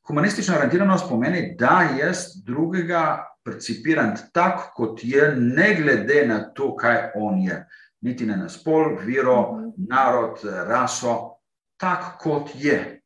[0.08, 7.10] Humanistična orientiranost pomeni, da jaz drugega percipiran tako, kot je, ne glede na to, kaj
[7.14, 7.66] on je.
[8.00, 9.70] Niti ne na spol, vero, mhm.
[9.88, 10.38] narod,
[10.68, 11.38] raso,
[11.76, 13.00] tako kot je.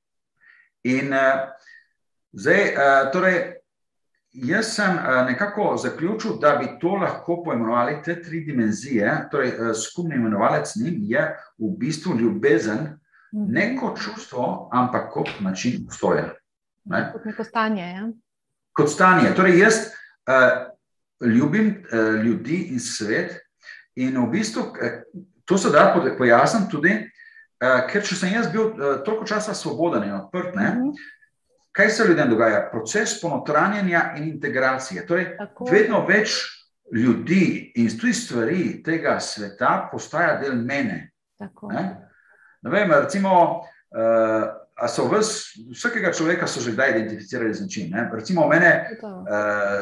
[0.84, 1.48] In uh,
[2.32, 3.59] zdaj, uh, torej,
[4.32, 9.28] jaz sem uh, nekako zaključil, da bi to lahko poimenovali te tri dimenzije.
[9.30, 12.78] Torej, uh, skupni imenovalec njim je v bistvu ljubezen,
[13.34, 13.52] mhm.
[13.52, 16.32] ne kot čustvo, ampak kot način obstoja.
[16.84, 17.10] Ne?
[17.12, 17.82] Kot neko stanje.
[17.82, 18.08] Ja?
[18.72, 19.34] Kot stanje.
[19.36, 19.74] Torej, jaz,
[20.26, 23.40] uh, ljubim uh, ljudi in svet.
[23.94, 25.00] In v bistvu uh,
[25.44, 30.06] to se da pojasniti tudi, uh, ker če sem jaz bil uh, toliko časa svoboden
[30.06, 30.79] in odprt, ne, mm.
[31.80, 32.68] Kaj se ljudem dogaja?
[32.72, 35.06] Proces ponotranjanja in integracije.
[35.06, 35.26] Torej,
[35.70, 36.36] vedno več
[36.92, 41.10] ljudi in tudi stvari tega sveta postaja del mene.
[41.72, 41.84] Ne?
[42.62, 43.62] Ne vem, recimo,
[43.96, 45.30] uh, so vas,
[45.70, 47.90] vsakega človeka so že kdaj identificirali z način.
[47.94, 48.08] Ne?
[48.12, 49.80] Recimo, mene, uh,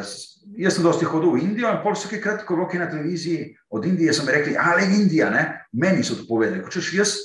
[0.59, 3.86] jaz sem dosti hodil v Indijo in pol vsake krat, ko roki na televiziji od
[3.86, 5.66] Indije, so mi rekli, ali Indija, ne?
[5.72, 6.62] meni so to povedali.
[6.62, 7.16] Ko češ jaz,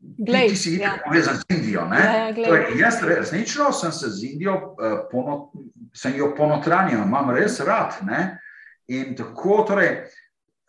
[0.00, 0.96] glej, ti si ja.
[1.04, 1.84] povezan z Indijo.
[1.92, 5.52] Ja, ja, torej, jaz resnično sem se z Indijo, uh, pono,
[5.94, 8.00] sem jo ponotranil, imam res rad.
[8.06, 8.40] Ne?
[8.88, 10.04] In tako, torej,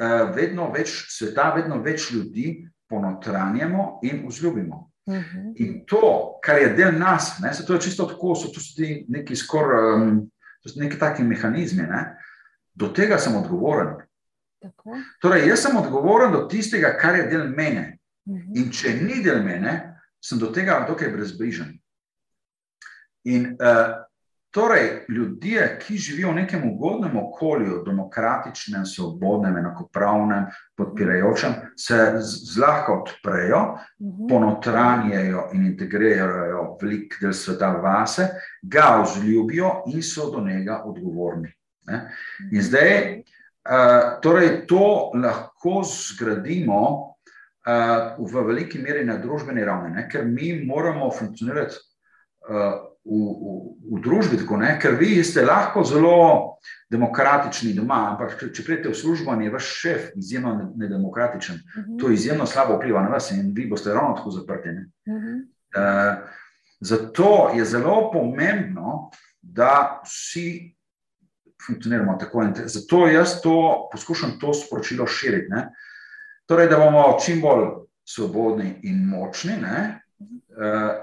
[0.02, 4.92] uh, vedno več sveta, vedno več ljudi ponotranjamo in vzljubimo.
[5.12, 5.54] -huh.
[5.56, 9.36] In to, kar je del nas, ne, se to je čisto tako, so tudi neki
[9.36, 10.32] skoraj, um,
[10.76, 11.84] neki taki mehanizmi.
[11.84, 12.18] Ne.
[12.74, 13.96] Do tega sem odgovoren.
[15.22, 17.98] Torej, jaz sem odgovoren do tistega, kar je del mene.
[18.30, 18.56] Mhm.
[18.56, 19.78] In če ni del mene,
[20.22, 21.74] sem do tega dokaj brezbrižen.
[23.32, 24.02] In uh,
[24.54, 30.46] torej, ljudje, ki živijo v nekem ugodnem okolju, demokratičnem, svobodnem, enakopravnem,
[30.78, 31.98] podpirajočem, se
[32.54, 33.62] zlahka odprejo,
[34.02, 34.28] mhm.
[34.30, 38.28] ponotranjajo in integrirajo velik del sveta vase,
[38.62, 41.54] ga vzljubijo in so do njega odgovorni.
[41.88, 42.12] Ne?
[42.52, 42.62] In mhm.
[42.62, 47.11] zdaj, uh, torej, to lahko zgradimo
[47.66, 50.07] v veliki meri na družbeni ravni, ne?
[50.09, 51.78] ker mi moramo funkcionirati.
[52.49, 53.53] Uh, v, v,
[53.97, 56.18] v družbi, tako, ne, ker vi ste lahko zelo
[56.91, 61.55] demokratični doma, ampak če, pridete v službo, je vaš šef izjemno nedemokratičen.
[61.55, 61.91] Uh mhm.
[61.91, 61.99] -huh.
[62.01, 64.70] To izjemno slabo vpliva na vas in vi boste ravno tako zaprti.
[64.70, 65.41] Uh -huh.
[65.76, 66.30] uh,
[66.80, 69.09] zato je zelo pomembno,
[69.41, 70.76] da vsi
[71.66, 72.47] funkcioniramo tako.
[72.66, 75.49] Zato jaz to poskušam to sporočilo širiti.
[75.49, 75.70] Ne.
[76.52, 77.70] Torej, da bomo čim bolj
[78.04, 79.56] svobodni in močni.
[79.62, 80.02] Ne,
[80.52, 80.99] uh,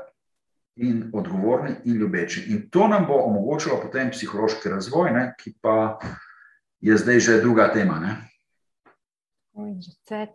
[0.79, 2.45] in odgovorni in ljubeči.
[2.53, 5.99] In to nam bo omogočilo potem psihološki razvoj, ne, ki pa
[6.81, 7.99] je zdaj že druga tema.
[7.99, 8.15] Ne.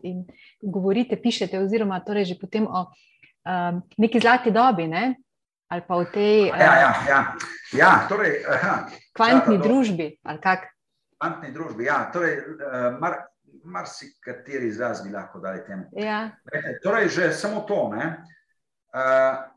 [0.03, 0.25] In
[0.61, 5.15] govorite, pišete, oziroma torej že potem o um, neki zlati dobi, ne?
[5.67, 7.21] ali pa o tej uh, ja, ja, ja.
[7.73, 10.17] Ja, torej, aha, kvantni družbi.
[11.23, 12.09] Kvantni družbi, ja.
[12.13, 13.21] Torej, uh, mar,
[13.63, 15.87] marsikateri izraz bi lahko dali temu.
[15.95, 16.29] Ja.
[16.83, 17.89] Torej, že samo to.
[17.95, 18.11] Ne,
[18.91, 19.53] uh,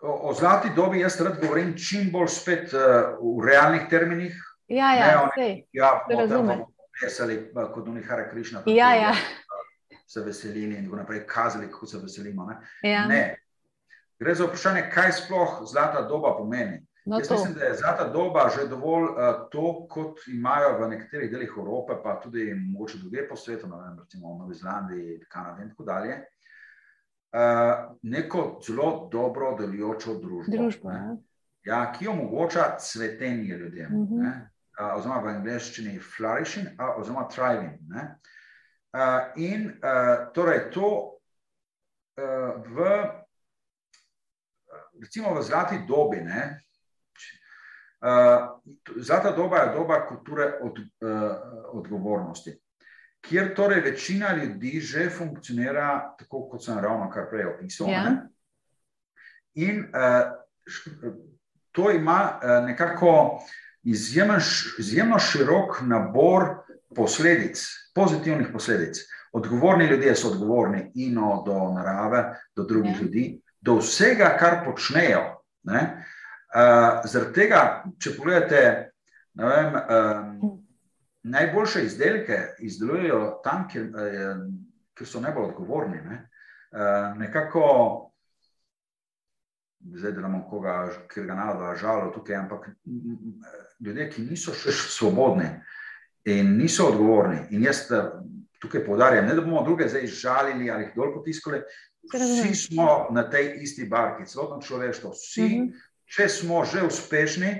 [0.00, 4.36] O, o zlati dobi jaz rad govorim čim bolj spet uh, v realnih terminih.
[4.70, 6.60] Ja, ja, ne, ja, razumem.
[7.02, 7.38] Veseli,
[7.74, 9.10] kot oni Hare Krišna, ja, ja.
[10.06, 12.46] se veselili in tako naprej, kazali, kako se veselimo.
[12.46, 12.56] Ne?
[12.90, 13.06] Ja.
[13.06, 13.40] ne.
[14.18, 16.78] Gre za vprašanje, kaj sploh zlata doba pomeni.
[17.08, 17.34] No Jaz to.
[17.34, 21.94] mislim, da je zlata doba že dovolj uh, to, kot imajo v nekaterih delih Evrope,
[22.02, 26.18] pa tudi mogoče druge po svetu, vem, recimo v Novi Zelandiji, Kanadi in tako dalje.
[27.32, 31.16] Uh, neko zelo dobro delujočo družbo, družbo ja.
[31.64, 34.32] Ja, ki omogoča cvetenje ljudem, uh -huh.
[34.80, 37.80] uh, oziroma v angleščini flourishing, uh, oziroma thriving.
[37.88, 40.88] Uh, in uh, torej to
[42.20, 43.04] uh, v,
[45.00, 46.67] recimo v zlati dobi, ne,
[48.96, 51.32] zlata doba je doba kulture od, uh,
[51.72, 52.54] odgovornosti
[53.20, 57.90] kjer torej večina ljudi že funkcionira tako, kot sem ravno kar prej opisal.
[57.90, 58.12] Ja.
[59.54, 60.32] In uh,
[61.72, 63.40] to ima uh, nekako
[63.82, 64.40] izjemen,
[64.78, 66.48] izjemno širok nabor
[66.96, 68.96] posledic, pozitivnih posledic.
[69.32, 71.14] Odgovorni ljudje so odgovorni in
[71.46, 73.02] do narave, do drugih ja.
[73.02, 75.42] ljudi, do vsega, kar počnejo.
[76.48, 77.60] Uh, zaradi tega,
[78.00, 78.62] če pogledate,
[79.36, 79.76] vem.
[79.76, 80.58] Um,
[81.30, 84.36] najboljše izdelke izdelujejo tam, kjer, eh,
[84.94, 85.96] kjer so najbolj odgovorni.
[85.96, 86.28] Ne?
[86.72, 87.62] Eh, nekako,
[89.80, 92.68] zdaj da imamo koga, ki ga naloga žalo tukaj, ampak
[93.80, 95.48] ljudje, ki niso še svobodni
[96.24, 97.46] in niso odgovorni.
[97.50, 97.86] In jaz
[98.60, 101.62] tukaj poudarjam, ne da bomo druge zdaj žalili ali jih dol potiskali.
[102.08, 105.10] Vsi smo na tej isti barki, celotno človeštvo.
[105.10, 105.62] Vsi, uh mhm.
[105.62, 105.87] -huh.
[106.08, 107.54] Če smo že uspešni,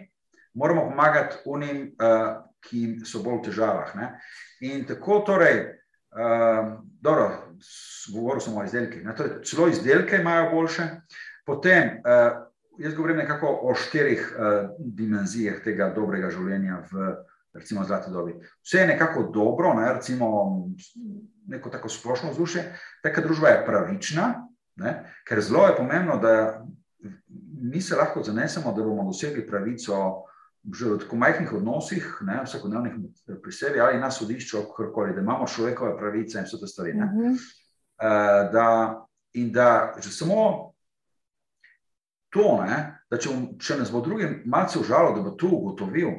[0.54, 3.94] moramo pomagati unim, uh, ki so bolj v težavah.
[3.94, 4.08] Ne?
[4.66, 5.60] In tako torej,
[6.16, 7.28] uh, dobro,
[8.12, 10.88] govoril sem o izdelkih, torej, celo izdelke imajo boljše.
[11.46, 12.44] Potem, uh,
[12.78, 17.14] jaz govorim nekako o štirih uh, dimenzijah tega dobrega življenja v
[17.54, 18.34] recimo zlati dobi.
[18.62, 19.92] Vse je nekako dobro, ne?
[19.92, 20.28] recimo
[21.46, 22.64] neko tako splošno vzdušje,
[23.02, 24.92] taka družba je pravična, ne?
[25.28, 26.64] ker zelo je pomembno, da
[27.60, 30.24] mi se lahko zanesemo, da bomo dosegli pravico
[30.74, 32.92] že v tako majhnih odnosih, ne, vsakodnevnih
[33.42, 36.92] pri sebi ali na sodišču, kakorkoli, da imamo človekove pravice in vse te stvari.
[36.92, 37.32] Uh -huh.
[37.32, 40.72] uh, da, in da že samo
[42.30, 46.10] to, ne, da če, če nas bo drugi malce užalo, da bo to ugotovil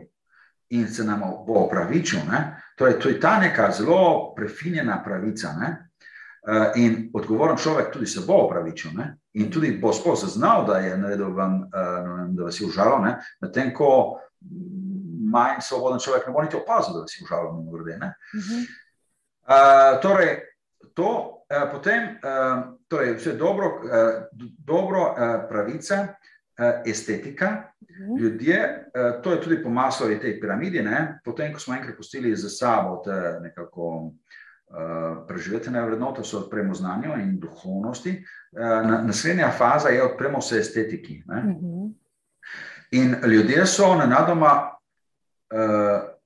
[0.70, 5.54] in se nam bo opravičil, ne, torej, to je ta neka zelo prefinjena pravica.
[5.60, 5.89] Ne,
[6.40, 9.18] Uh, in odgovoren človek tudi se bo opravičil ne?
[9.34, 13.02] in tudi bo sploh zaznal, da je naredil vam, uh, da vas je užalo,
[13.42, 14.20] medtem ko
[15.32, 17.96] manj svoboden človek ne bo niti opazil, da si užaljen in grde.
[17.96, 18.64] Uh -huh.
[19.52, 20.40] uh, torej,
[20.94, 24.24] to, uh, potem, uh, torej, vse dobro, uh,
[24.58, 27.64] dobro uh, pravica, uh, estetika.
[28.00, 28.18] Mhm.
[28.18, 28.86] Ljudje,
[29.24, 31.20] to je tudi po maslovi tej piramidi, ne?
[31.26, 34.12] potem, ko smo enkrat pustili za sabo te nekako
[34.70, 38.16] uh, preživetene vrednote, so odpremo znanju in duhovnosti,
[38.52, 41.24] uh, naslednja faza je odpremo se estetiki.
[41.28, 41.50] Uh mhm.
[41.50, 41.94] -huh.
[42.92, 44.70] In ljudje so na nadoma
[45.54, 46.20] uh,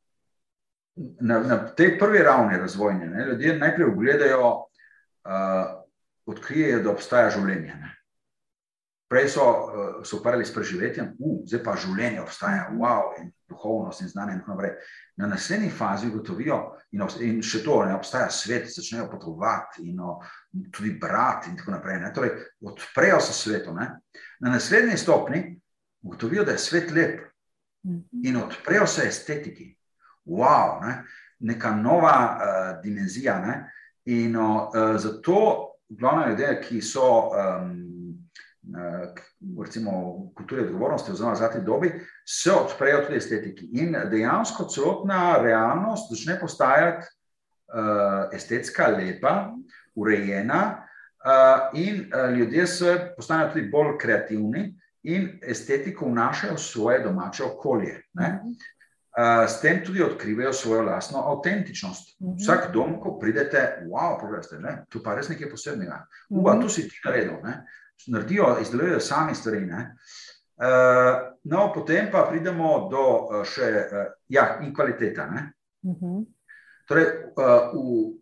[1.19, 5.83] na, na tej prvi ravni razvojne, ne, ljudje najprej ogledajo, uh,
[6.25, 7.75] odkrijejo, da obstaja življenje.
[7.81, 7.91] Ne.
[9.09, 14.01] Prej so uh, se ukvarjali s preživetjem, uh, zdaj pa življenje obstaja, wow, in duhovnost
[14.01, 14.33] in znanje.
[14.33, 14.75] In naprej.
[15.17, 16.59] Na naslednji fazi ugotovijo,
[16.91, 20.17] in, in še to, da obstaja svet, začnejo potovati in no,
[20.73, 21.99] tudi brati, in tako naprej.
[22.01, 22.13] Ne.
[22.13, 22.33] Torej,
[22.65, 23.73] odprejo se svetu.
[23.77, 23.89] Ne.
[24.41, 25.43] Na naslednji stopni
[26.03, 27.21] ugotovijo, da je svet lep
[27.85, 28.01] mhm.
[28.23, 29.71] in odprejo se estetiki
[30.25, 31.03] wow, ne?
[31.39, 33.39] neka nova uh, dimenzija.
[33.39, 33.55] Ne?
[34.05, 37.29] In uh, zato glavne ljudje, ki so.
[37.29, 37.89] Um,
[39.63, 39.91] Recimo,
[40.35, 41.89] kulture odgovornosti, oziroma za te dobi,
[42.25, 43.69] se odprejo tudi estetiki.
[43.81, 49.33] In dejansko celotna realnost začne postajati uh, estetska, lepa,
[49.95, 50.61] urejena,
[51.25, 54.69] uh, in uh, ljudje se postanejo tudi bolj kreativni
[55.03, 58.01] in estetiko vnašajo v svoje domače okolje.
[58.13, 58.39] Ne?
[59.47, 62.15] s tem tudi odkrivajo svojo lastno avtentičnost.
[62.19, 62.37] Mm -hmm.
[62.39, 66.07] Vsak dom, ko pridete, wow, pogledajte, ne, tu pa res nekaj posebnega.
[66.29, 66.61] Uva, mm -hmm.
[66.61, 67.65] tu si ti naredil, ne.
[68.07, 69.65] naredijo, izdelujejo sami stvari.
[69.65, 69.75] Ne.
[69.75, 70.32] Uh,
[71.43, 75.25] no, potem pa pridemo do uh, še uh, ja, in kvaliteta.
[75.83, 76.25] Mm -hmm.
[76.87, 78.13] Torej, uh,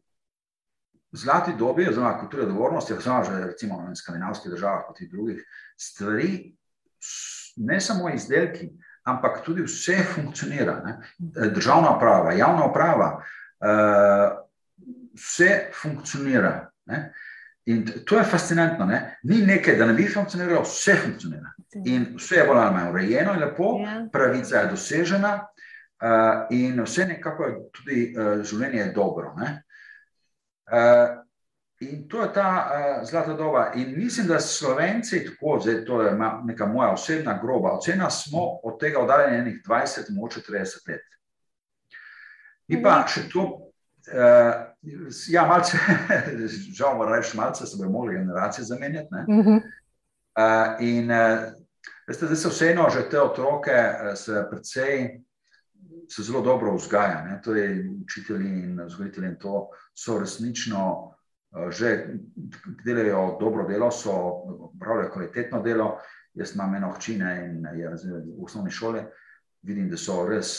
[1.11, 5.43] v zlati dobi, oziroma kulture odgovornosti, oziroma že recimo v skandinavskih državah, kot in drugih,
[5.77, 6.55] stvari,
[7.57, 8.71] ne samo izdelki,
[9.03, 10.81] ampak tudi vse funkcionira.
[10.85, 10.97] Ne?
[11.51, 13.23] Državna uprava, javna uprava,
[13.59, 14.37] uh,
[15.13, 16.71] vse funkcionira.
[16.85, 17.13] Ne?
[17.65, 18.85] In to je fascinantno.
[18.85, 19.17] Ne?
[19.23, 21.53] Ni nekaj, da ne bi funkcioniralo, vse funkcionira.
[21.85, 23.97] In vse je bolj ali manj urejeno in lepo, ja.
[24.11, 25.33] pravica je dosežena,
[26.01, 29.35] uh, in vse nekako je tudi uh, življenje je dobro.
[29.37, 31.21] Uh,
[31.81, 33.71] In to je ta uh, zlata doba.
[33.75, 36.11] In mislim, da Slovenci, tako zdaj, to je
[36.45, 41.01] neka moja osebna groba ocena, smo od tega oddaljeni 20, moče 30 let.
[42.67, 43.70] Mi pa še to,
[44.07, 45.77] uh, ja, malce,
[46.77, 49.07] žal moram reči, malce se bomo mogli generacije zamenjati.
[49.27, 51.51] Uh, in uh,
[52.07, 55.21] veste, zdaj se vseeno že te otroke uh, se predvsej.
[56.11, 61.11] Se zelo dobro vzgaja, torej učitelji in vzgojitelji, in to so resnično
[61.51, 62.07] Eh, že
[62.83, 64.11] delajo dobro delo, so
[64.71, 65.97] upravljajo kvalitetno delo.
[66.33, 69.01] Jaz imam eno hčine in je v osnovni šoli.
[69.61, 70.55] Vidim, da so res,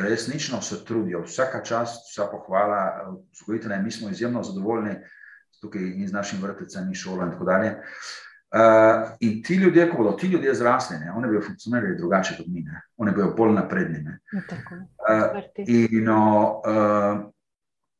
[0.00, 2.78] resnično se trudijo, vsaka čast, vsa pohvala,
[3.32, 4.94] vzgojitelje, mi smo izjemno zadovoljni
[5.60, 7.74] tukaj in z našim vrtecem in šolo in tako dalje.
[8.56, 12.46] Uh, in ti ljudje, ko bodo ti ljudje zrasli, ne, oni bodo funkcionirali drugače kot
[12.46, 12.80] mi, ne.
[12.96, 14.04] oni bodo bolj napredni.
[14.32, 17.32] Uh, in no, uh,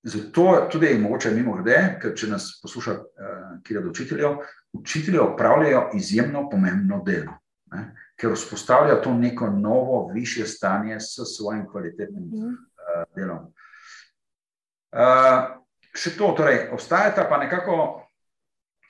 [0.07, 4.37] Zato tudi je mogoče mimo grede, ker če nas posluša, uh, kjer je učiteljev,
[4.79, 7.33] učitelji opravljajo izjemno pomembno delo,
[7.75, 7.81] ne?
[8.17, 13.53] Ker vzpostavljajo to neko novo, više stanje s svojim kvalitetnim uh, delom.
[14.93, 15.57] Uh,
[15.97, 17.79] še to, torej, obstajata pa nekako,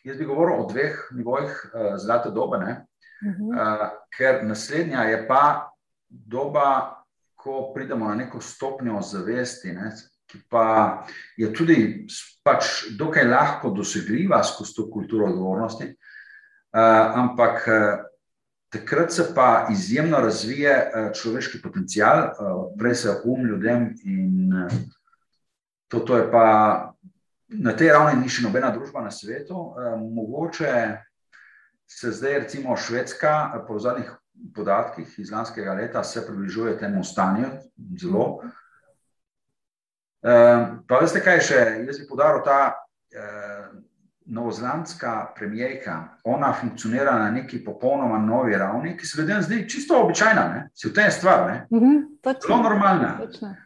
[0.05, 5.73] jaz bi govoril o dveh nivojih uh, zlate dobe, uh, ker naslednja je pa
[6.09, 6.93] doba,
[7.37, 9.73] ko pridemo na neko stopnjo zavesti.
[9.73, 9.91] Ne?
[10.27, 11.07] ki pa
[11.39, 12.07] je tudi
[12.45, 18.06] pač dokaj lahko dosegljiva skozi to kulturo odgovornosti, uh, ampak uh,
[18.77, 24.73] takrat se pa izjemno razvije uh, človeški potencial, uh, prej se um ljudem in uh,
[25.89, 26.47] to, to je pa
[27.49, 29.75] na tej ravni ni še nobena družba na svetu.
[30.03, 30.73] Mogoče
[31.87, 34.11] se zdaj, recimo, Švedska, po zadnjih
[34.55, 37.47] podatkih iz lanskega leta, se približuje temu stanju
[38.01, 38.43] zelo.
[40.89, 41.61] Pa veste, kaj še?
[41.87, 42.59] Jaz bi podaril ta
[43.15, 43.69] eh,
[44.27, 46.09] novozelandska premijejka.
[46.25, 50.49] Ona funkcionira na neki popolnoma novi ravni, ki se ljudem zdi čisto običajna.
[50.55, 50.69] Ne?
[50.75, 51.67] Si v tem stvar, ne?
[51.71, 52.17] Mm -hmm,
[52.47, 53.19] Zelo normalna.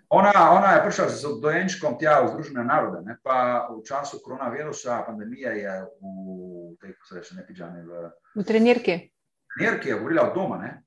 [0.08, 3.16] Ona, ona je prišla z dojenčkom tja v Združene narode, ne?
[3.22, 7.82] pa v času koronavirusa, pandemije je v tej, kako se reče, ne pidžani.
[7.82, 9.10] V, v trenirki.
[9.56, 10.82] Trenirki je govorila od doma, ne?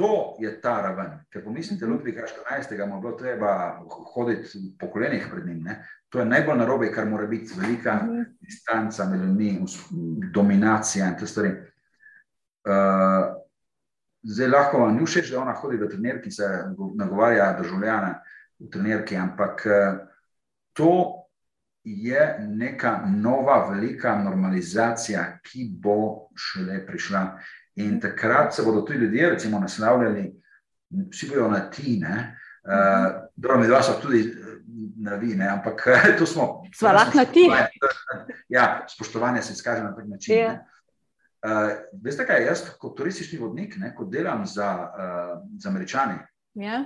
[0.00, 1.18] To je ta raven.
[1.28, 1.92] Ker pomislite, mhm.
[1.92, 2.86] Ludvika 14.
[2.86, 3.82] mu je bilo treba
[4.14, 5.62] hoditi po kolenih pred njim.
[5.62, 5.84] Ne?
[6.08, 8.24] To je najbolj narobe, kar mora biti velika mm.
[8.40, 9.64] distanca med ljudmi,
[10.32, 11.50] dominacija in te stvari.
[11.50, 13.36] Uh,
[14.22, 16.48] zdaj lahko vam ni všeč, da ona hodi v trenerki, ki se
[16.98, 18.14] nagovarja državljane
[18.58, 20.00] v trenerki, ampak uh,
[20.72, 20.90] to
[21.84, 27.22] je neka nova, velika normalizacija, ki bo šele prišla.
[27.80, 30.24] In takrat se bodo ti ljudje, recimo, naslavljali,
[31.10, 34.56] vsi bojo na ti, ne, uh, dobro, mi dva so tudi eh,
[35.00, 35.86] na vi, ne, ampak
[36.18, 36.62] to smo.
[36.74, 37.48] Sva lahko na ti.
[38.48, 40.34] Ja, spoštovanje se izkaže na tak način.
[40.36, 40.58] Yeah.
[41.46, 41.70] Uh,
[42.02, 46.18] veste kaj, jaz kot turistični vodnik, ne, ko delam za, uh, za američane,
[46.54, 46.84] yeah.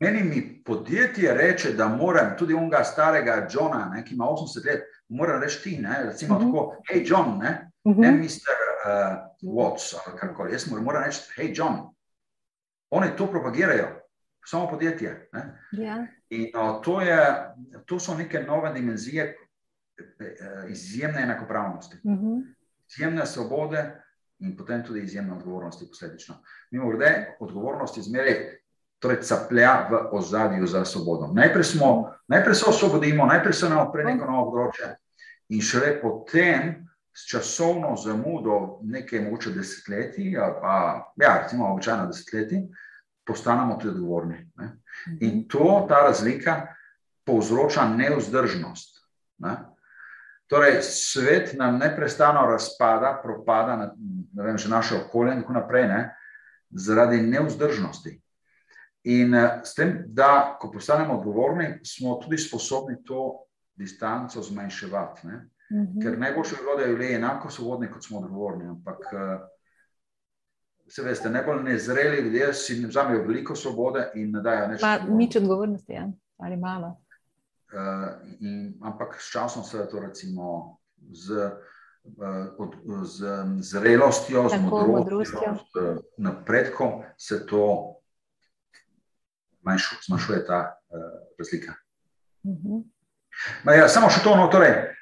[0.00, 4.84] Meni mi podjetje reče, da moram tudi onega starega Johna, ne, ki ima 80 let,
[5.08, 6.46] moram reči ti, ne, recimo uh -huh.
[6.46, 8.00] tako, hej John, ne, uh -huh.
[8.00, 8.54] ne mister
[8.84, 11.78] uh, Watts ali karkoli, jaz moram, moram reči, hej John.
[12.90, 13.88] Oni to propagirajo,
[14.46, 15.28] samo podjetje.
[15.32, 15.42] Ne.
[15.72, 16.06] Ja.
[16.30, 17.18] In no, to, je,
[17.86, 22.54] to so neke nove dimenzije eh, izjemne enakopravnosti, uh -huh.
[22.88, 24.02] izjemne svobode
[24.38, 26.34] in potem tudi izjemne odgovornosti posledično.
[26.70, 28.58] Mimo grede, odgovornost izmeri
[28.98, 31.32] torej caplja v ozadju za svobodo.
[31.34, 34.96] Najprej, smo, najprej se osvobodimo, najprej se nam odpre neko novo področje,
[35.48, 36.87] in šele potem,
[37.18, 40.74] s časovno zamudo, nekaj moče desetletij, pa
[41.16, 42.68] ja, recimo običajno desetletij,
[43.26, 44.50] postanemo tudi odgovorni.
[44.56, 44.68] Ne?
[45.20, 46.60] In to, ta razlika,
[47.26, 49.02] povzroča neuzdržnost.
[49.38, 49.56] Ne?
[50.46, 53.76] Torej, svet nam neustano razpada, propada,
[54.32, 56.00] ne vem, že naše okolje in tako naprej, ne?
[56.70, 58.14] zaradi neuzdržnosti.
[59.08, 65.26] In uh, s tem, da ko postanemo odgovorni, smo tudi sposobni to distanco zmanjševati.
[65.26, 65.80] Uh Mhm.
[65.80, 66.02] -huh.
[66.02, 68.68] Ker najboljše je bilo, da ljudje enako svobodni, kot smo odgovorni.
[68.68, 69.40] Ampak, uh,
[70.88, 74.82] se veste, najbolj nezreli ljudje si vzamejo veliko svobode in ne dajo nič.
[75.08, 76.08] Nič odgovornosti, ja?
[76.36, 77.00] ali malo.
[77.72, 80.78] Uh, in, ampak s časom se to recimo
[81.12, 81.50] z.
[82.58, 85.96] Od, z zrelostjo, z Tako, modrostjo, modrostjo.
[85.96, 87.94] z napredkom se to
[89.60, 91.00] manjšu, zmanjšuje ta uh,
[91.38, 91.74] razlika.
[92.42, 92.84] Uh -huh.
[93.64, 94.97] Ma Ja, samo še to, no, torej, uh,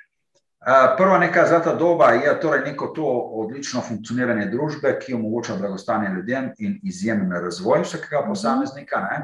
[0.96, 3.06] prva neka zlata doba je torej neko to
[3.42, 9.00] odlično funkcioniranje družbe, ki omogoča blagostanje ljudem in izjemen razvoj vsakega posameznika.
[9.00, 9.20] Ne?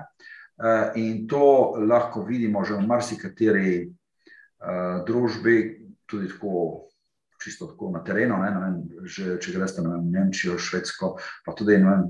[0.94, 5.58] In to lahko vidimo že v marsikateri uh, družbi,
[6.06, 6.88] tudi tako.
[7.42, 11.74] Čisto tako na terenu, ne, ne vem, že, če greš v Nemčijo, Švedsko, pa tudi
[11.74, 12.04] vem,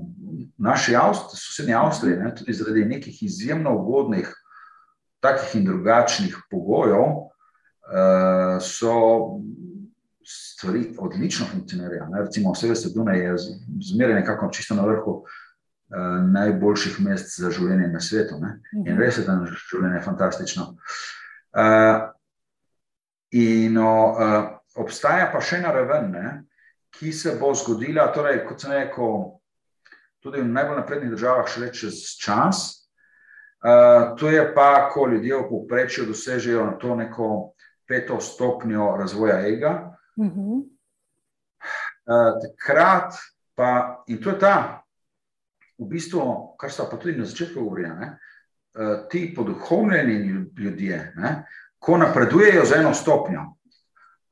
[0.61, 4.29] naši Avst, sosednji Avstriji, ne, tudi zaradi nekih izjemno ugodnih,
[5.25, 7.32] takih in drugačnih pogojev,
[8.63, 8.93] so
[10.25, 12.07] stvari odlično funkcionirajo.
[12.11, 12.21] Ne.
[12.21, 13.35] Recimo, vse veste, Dunaj je
[13.93, 15.25] zmeraj nekako čisto na vrhu uh,
[16.31, 18.39] najboljših mest za življenje na svetu.
[18.39, 18.55] Ne.
[18.85, 20.69] In res je, da je življenje fantastično.
[21.53, 22.07] Uh,
[23.31, 26.29] in, uh, Obstaja pa še ena raven, ne,
[26.93, 29.19] ki se bo zgodila, torej, kot sem rekel,
[30.23, 32.63] tudi v najbolj naprednih državah, šele čez čas.
[33.63, 37.27] Uh, to je pa, ko ljudje v povprečju dosežejo na to neko
[37.87, 39.97] peto stopnjo razvoja ega.
[40.15, 40.57] Uh -huh.
[42.05, 43.13] uh, takrat
[43.55, 44.83] pa, in to je ta,
[45.77, 50.15] v bistvu, kar so pa tudi na začetku govorili, uh, ti poduhovljeni
[50.57, 51.45] ljudje, ne,
[51.79, 53.53] ko napredujejo za eno stopnjo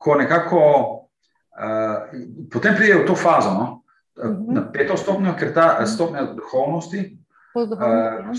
[0.02, 0.60] ko nekako
[1.54, 2.10] uh,
[2.50, 3.66] potem pridejo v to fazo, no?
[4.18, 4.54] uh -huh.
[4.54, 7.18] na peto stopnjo, ker ta stopnja duhovnosti
[7.54, 8.34] uh,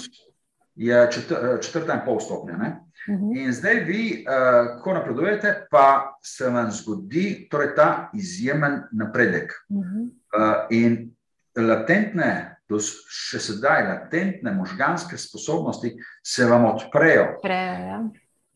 [0.76, 2.58] je četr, četrta in pol stopnja.
[2.58, 2.80] Ne?
[3.08, 3.46] Uh -huh.
[3.46, 9.52] In zdaj vi, uh, ko napredujete, pa se vam zgodi torej ta izjemen napredek.
[9.70, 10.10] Uh -huh.
[10.38, 11.16] uh, in
[11.58, 12.50] latentne,
[13.10, 17.40] še sedaj, latentne možganske sposobnosti se vam odprejo.
[17.42, 18.04] Prejo, ja.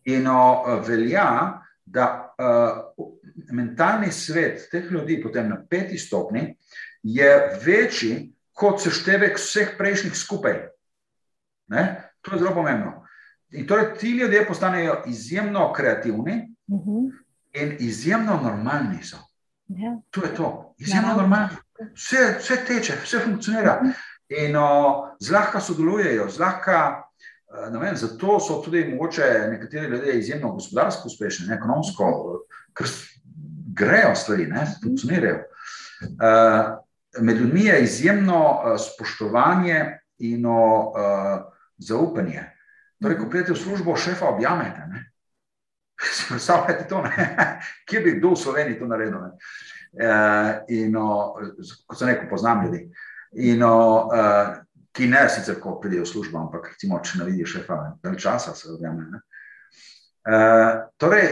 [0.06, 3.06] In uh, velja, da uh,
[3.52, 6.58] mentalni svet teh ljudi, potem na peti stopni,
[7.04, 10.68] je večji kot seštevek vseh prejšnjih skupaj.
[11.68, 12.07] Ne?
[12.28, 13.08] To je zelo pomembno.
[13.52, 17.12] In torej ti ljudje postanejo izjemno kreativni uh -huh.
[17.54, 19.18] in izjemno normalni so.
[19.68, 19.98] ja.
[20.10, 21.56] To je to, izjemno normalni.
[21.96, 23.82] Vse, vse teče, vse funkcionira.
[24.30, 24.64] In uh,
[25.20, 27.04] zlahka sodelujejo, zlahka.
[27.82, 32.06] Vem, zato so tudi mogoče nekateri ljudje izjemno gospodarsko uspešni, ne, ekonomsko,
[32.74, 32.88] ker
[33.74, 35.44] grejo stvari, ne, funkcionirajo.
[36.02, 36.78] Uh,
[37.22, 40.54] med ljudmi je izjemno uh, spoštovanje in uh,
[41.78, 42.44] zaupanje.
[43.02, 44.82] Torej, ko pridete v službo, šefa objamete.
[46.30, 47.28] Predstavljate to, ne?
[47.90, 49.18] kje bi kdo v Sloveniji to naredil.
[49.18, 51.38] Uh, in, uh,
[51.88, 52.88] kot sem rekel, poznam ljudi.
[53.34, 54.58] In, uh,
[54.98, 58.56] ki ne sicer, ko pridejo v službo, ampak recimo, če ne vidijo šefa, del časa
[58.58, 59.22] se objame.
[60.28, 61.28] Uh, torej,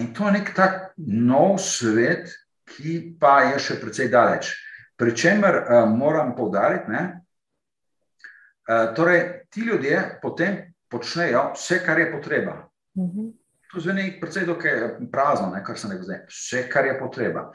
[0.00, 2.32] in to je nek tak nov svet,
[2.64, 4.54] ki pa je še precej daleč.
[4.96, 5.58] Pričemer
[5.90, 7.23] moram poudariti, da uh,
[8.96, 12.68] torej, ti ljudje potem počnejo vse, kar je potreba.
[12.94, 13.32] Uh -huh.
[13.72, 14.46] To zveni precej
[15.12, 17.52] prazno, ne, kar se ne gre, vse, kar je potreba.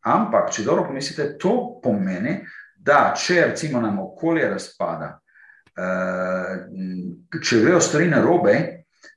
[0.00, 2.38] Ampak, če dobro pomislite, to pomeni,
[2.76, 5.18] da če recimo nam okolje razpada,
[7.44, 8.54] če grejo stvari na robe,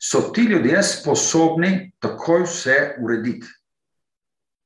[0.01, 3.47] so ti ljudje sposobni takoj vse urediti.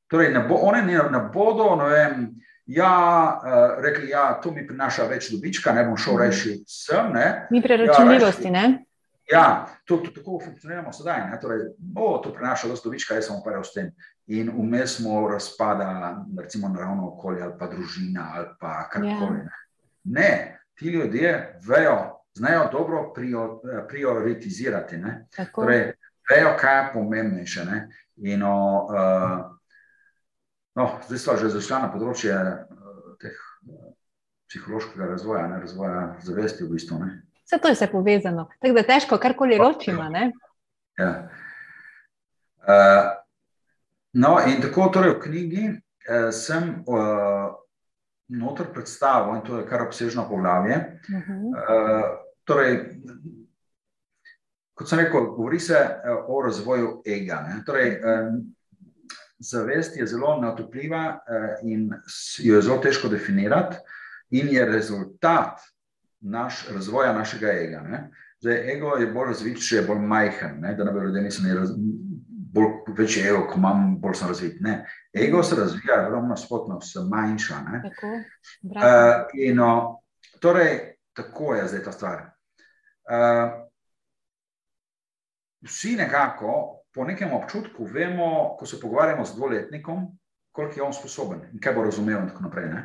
[0.07, 2.26] Torej, ne bo, one ne, ne bodo ne vem,
[2.66, 6.22] Ja, uh, rekli, ja, to mi prinaša več dobička, ne bom šel Mhm.
[6.24, 7.13] reči sem.
[7.13, 7.47] Ne.
[7.51, 8.86] Ni preračunljivosti, ne?
[9.32, 11.20] Ja, to, to, tako funkcioniramo sedaj.
[11.30, 11.39] Ne.
[11.41, 11.59] Torej,
[11.95, 13.91] o, to prinaša dosto dobička, jaz sem uparjal s tem.
[14.28, 19.38] In vmes smo razpada, recimo, naravno okolje ali pa družina ali pa karkoli.
[19.38, 19.51] Ne.
[20.03, 24.97] ne, ti ljudje vejo, znajo dobro prior, prioritizirati.
[24.97, 25.26] Ne.
[25.36, 25.61] Tako.
[25.61, 25.91] Torej,
[26.30, 27.66] vejo, kaj je pomembnejše.
[27.66, 27.89] Ne?
[28.18, 29.45] In, o, uh,
[30.76, 33.93] no, zdaj smo že zašli na področje uh, teh uh,
[34.51, 36.99] psihološkega razvoja, ne razvoja zavesti v bistvu.
[37.03, 37.11] Ne?
[37.45, 38.47] Vse to je vse povezano.
[38.61, 40.09] Tako da težko karkoli ločimo.
[40.09, 40.32] Ne?
[40.99, 41.11] Ja.
[42.65, 43.11] Uh,
[44.13, 47.53] no, in tako torej v knjigi uh, sem uh,
[48.34, 50.78] notor predstavil, in to je kar obsežno poglavje.
[51.09, 51.41] Uh -huh.
[51.53, 52.05] Uh,
[52.43, 52.80] torej,
[54.73, 57.41] kot sem rekel, govori se uh, o razvoju ega.
[57.49, 57.63] Ne?
[57.65, 58.55] Torej, um,
[59.46, 61.89] zavest je zelo neotopljiva uh, in
[62.39, 63.78] jo je zelo težko definirati,
[64.30, 65.62] in je rezultat
[66.20, 67.82] naš, razvoja našega ega.
[67.82, 68.10] Ne?
[68.39, 70.74] Zdaj, ego je bolj razvit, če je bolj majhen, ne?
[70.76, 71.68] da ne bi ljudje mislili, je
[72.56, 74.62] bolj večji ego, ko imam, bolj sem razvit.
[74.62, 74.76] Ne.
[75.14, 77.62] Ego se razvija, ravno nasprotno, se manjša.
[77.84, 78.14] Tako.
[78.64, 78.82] Uh,
[79.34, 80.02] in, o,
[80.39, 80.80] torej,
[81.14, 82.22] tako je zdaj ta stvar.
[83.06, 83.52] Uh,
[85.66, 90.06] vsi nekako, po nekem občutku, vemo, ko se pogovarjamo z dvoletnikom,
[90.52, 92.70] koliko je on sposoben in kaj bo razumel, in tako naprej.
[92.72, 92.84] Ne?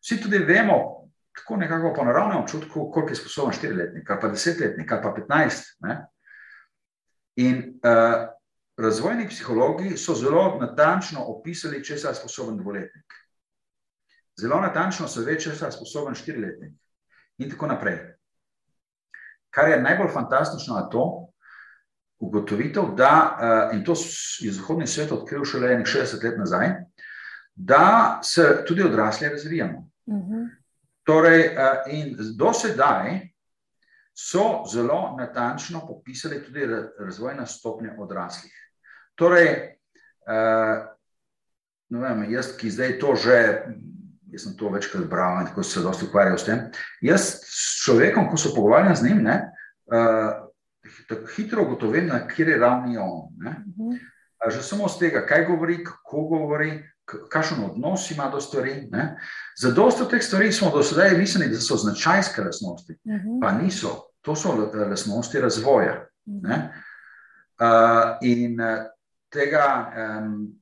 [0.00, 5.12] Vsi tudi vemo, tako nekako po naravnem občutku, koliko je sposoben štiriletnik, pa desetletnik, pa
[5.12, 5.76] petnajst.
[7.36, 8.26] In uh,
[8.78, 13.14] razvojni psihologi so zelo natančno opisali, če je sposoben dvoletnik.
[14.40, 16.74] Zelo natančno se ve, če je sposoben štiriletnik
[17.38, 17.98] in tako naprej.
[19.50, 21.27] Kar je najbolj fantastično, je to
[22.18, 23.38] ugotovitev, da,
[23.70, 23.94] uh, in to
[24.40, 26.70] je zahodni svet odkril šele nekaj 60 let nazaj,
[27.54, 29.90] da se tudi odrasli razvijamo.
[30.08, 30.44] Mhm.
[31.02, 33.20] Torej, uh, in do sedaj
[34.14, 38.52] so zelo natančno popisali tudi ra- razvojne stopnje odraslih.
[39.14, 39.78] Torej,
[40.26, 40.84] uh,
[41.88, 43.38] ne vem, jaz, ki zdaj to že,
[44.32, 46.66] jaz sem to večkrat bral in tako se dosti ukvarjal s tem.
[47.00, 49.38] Jaz s človekom, ko se pogovarjam z njim, ne,
[49.86, 50.47] uh,
[51.08, 53.28] tako hitro ugotovim, na kateri ravni je on.
[53.36, 53.50] Ne.
[53.50, 53.96] Mhm.
[54.38, 56.84] A Že samo z tega, kaj govori, kako govori,
[57.28, 58.88] kakšen odnos ima do stvari.
[58.90, 59.16] Ne.
[59.56, 63.40] Za dosto teh stvari smo do sedaj mislili, da so značajske lastnosti, Mhm.
[63.42, 63.88] pa niso.
[64.20, 66.06] To so l- lastnosti razvoja.
[66.28, 66.38] Mhm.
[66.42, 66.72] Ne?
[67.58, 67.66] Uh,
[68.22, 68.86] in uh,
[69.28, 70.52] tega, um,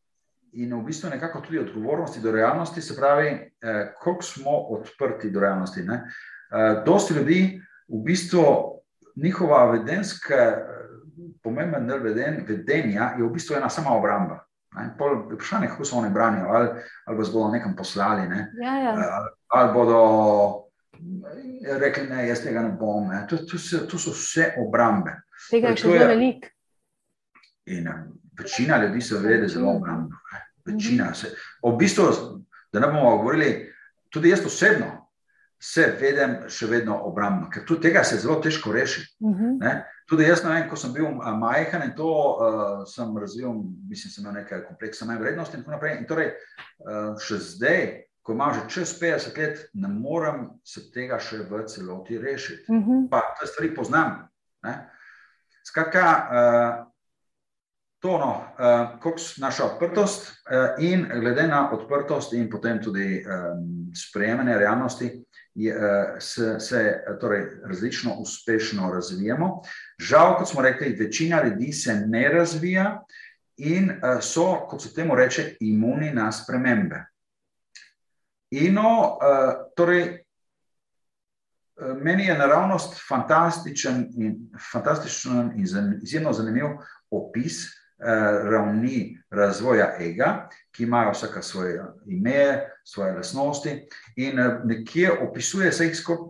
[0.53, 3.71] in v bistvu nekako tudi odgovornosti do realnosti, se pravi, uh,
[4.01, 5.83] koliko smo odprti do realnosti.
[5.83, 6.05] Ne?
[6.49, 8.76] Uh, dosti ljudi, v bistvu
[9.17, 10.77] njihova vedenska, eh,
[11.43, 14.43] pomemben del veden, vedenja je v bistvu ena sama obramba.
[14.99, 16.69] Pol je Vprašanje, kako se oni branijo, ali,
[17.05, 18.53] ali vas bodo nekam poslali, ne?
[18.63, 18.91] Ja, ja.
[18.91, 20.01] ali, ali bodo
[21.79, 23.09] rekli, ne, jaz tega ne bom.
[23.09, 23.27] Ne?
[23.31, 25.15] To, to, so, to so vse obrambe.
[25.51, 26.53] Tega je še zelo veliko.
[27.73, 28.03] In eh,
[28.39, 30.21] večina ljudi se vede zelo obrambno.
[30.67, 31.33] Večina se.
[31.65, 32.11] V bistvu,
[32.73, 33.73] da ne bomo govorili,
[34.11, 35.06] tudi jaz osebno
[35.59, 39.05] se vedem še vedno obrambno, ker tudi tega se zelo težko reši.
[39.25, 39.59] Mhm.
[39.61, 39.77] Ne?
[40.07, 41.09] Tudi jaz, vem, ko sem bil
[41.41, 43.57] majhen in to uh, sem razvil,
[43.91, 45.97] mislim, sem imel nekaj kompleksa manj vrednosti in tako naprej.
[45.99, 46.29] In torej,
[46.85, 47.87] uh, še zdaj,
[48.27, 53.09] ko imam že čez 50 let, ne morem se tega še v celoti rešiti Mhm.
[53.11, 54.29] pa te stvari poznam.
[54.63, 54.91] Ne?
[55.67, 56.87] Skratka, uh,
[57.99, 63.25] to, no, uh, koliko je naša odprtost uh, in glede na odprtost in potem tudi
[63.27, 65.25] um, sprejemanje realnosti,
[65.57, 65.83] je, uh,
[66.19, 69.63] se, se torej, različno uspešno razvijamo.
[69.99, 73.03] Žal, kot smo rekli, večina ljudi se ne razvija
[73.57, 77.05] in uh, so, kot se temu reče, imuni na spremembe.
[78.51, 80.27] In, no, uh, torej,
[81.77, 84.37] Meni je naravnost fantastičen in,
[84.73, 85.65] fantastičen in
[86.03, 86.65] izjemno zanimiv
[87.11, 95.13] opis eh, ravni razvoja ega, ki imajo vsaka svoje ime, svoje lastnosti in eh, nekje
[95.29, 96.25] opisuje se jih skoraj,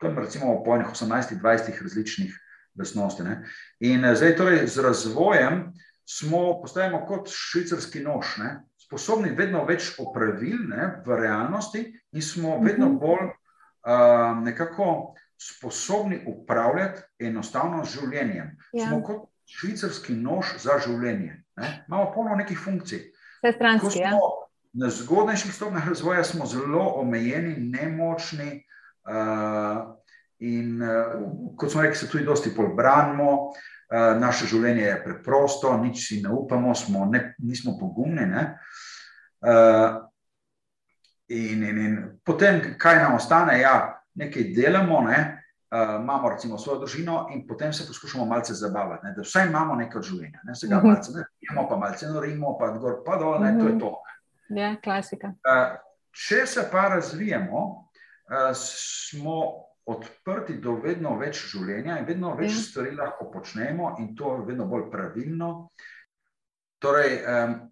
[0.00, 2.40] tam recimo po enih 18-20 različnih
[2.78, 3.22] lastnosti.
[3.22, 3.44] Ne?
[3.80, 5.72] In eh, zdaj torej z razvojem
[6.08, 8.60] smo, postajamo kot švicarski nož, ne?
[8.78, 12.98] sposobni vedno več opravil ne, v realnosti in smo vedno Mhm.
[12.98, 18.56] bolj uh, nekako sposobni upravljati enostavno z življenjem.
[18.72, 18.88] Ja.
[18.88, 21.36] Smo kot švicarski nož za življenje.
[21.56, 21.70] Ne?
[21.88, 23.02] Imamo polno nekih funkcij.
[23.42, 23.98] Vse Ko stranski.
[23.98, 24.18] Ja.
[24.74, 28.64] na zgodnejših stopnjah razvoja, smo zelo omejeni, nemočni.
[29.04, 29.94] Uh,
[30.38, 31.20] in uh,
[31.56, 33.30] kot smo rekli, se tudi dosti bolj branimo.
[33.94, 38.26] Uh, naše življenje je preprosto, nič si ne upamo, smo ne, nismo pogumni.
[38.26, 38.48] Ne?
[39.44, 40.02] Uh,
[41.28, 45.33] In, in, in potem, kaj nam ostane, ja, nekaj delamo, ne,
[45.74, 49.74] uh, imamo recimo svojo družino in potem se poskušamo malce zabavati, ne, da vsaj imamo
[49.74, 50.40] nekaj življenja.
[50.44, 50.86] Ne, se ga Mhm.
[50.86, 53.92] malce, ne, imamo pa malce norimo, pa gor, pa dol, ne, to je to.
[54.50, 55.34] Ja, klasika.
[55.40, 55.76] Uh,
[56.12, 57.64] če se pa razvijemo,
[58.24, 59.40] uh, smo
[59.86, 62.62] odprti do vedno več življenja in vedno več Ja.
[62.62, 65.68] stvari lahko počnemo, in to je vedno bolj pravilno.
[66.78, 67.70] Torej, um,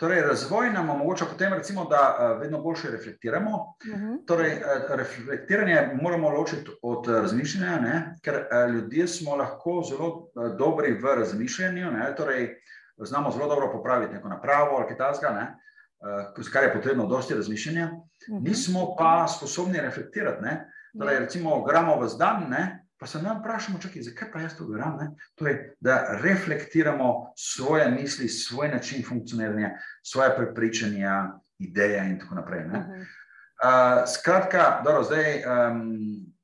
[0.00, 3.74] torej razvoj nam omogoča potem, recimo, da uh, vedno boljše reflektiramo.
[3.86, 4.14] Mhm.
[4.26, 8.14] Torej, eh, reflektiranje moramo ločiti od eh, razmišljanja, ne?
[8.24, 12.14] ker eh, ljudje smo lahko zelo eh, dobri v razmišljanju, ne?
[12.16, 12.54] torej,
[12.96, 15.46] znamo zelo dobro popraviti neko napravo ali kaj takega,
[16.52, 17.86] kar je potrebno, dosti razmišljanja.
[18.30, 18.42] Mhm.
[18.44, 20.42] Nismo pa sposobni reflektirati.
[20.42, 20.70] Ne?
[20.98, 21.20] Torej, Ja.
[21.20, 22.79] recimo, gramo v zdan, ne?
[23.00, 24.98] Pa se nam vprašamo, čakaj, zakaj pa jaz to gram.
[25.00, 25.10] Ne?
[25.34, 29.70] Torej, da reflektiramo svoje misli, svoj način funkcioniranja,
[30.02, 32.66] svoje prepričanja, ideje in tako naprej.
[32.68, 32.78] Ne?
[32.78, 33.00] Mhm.
[33.60, 35.80] Uh, skratka, dobro, zdaj um,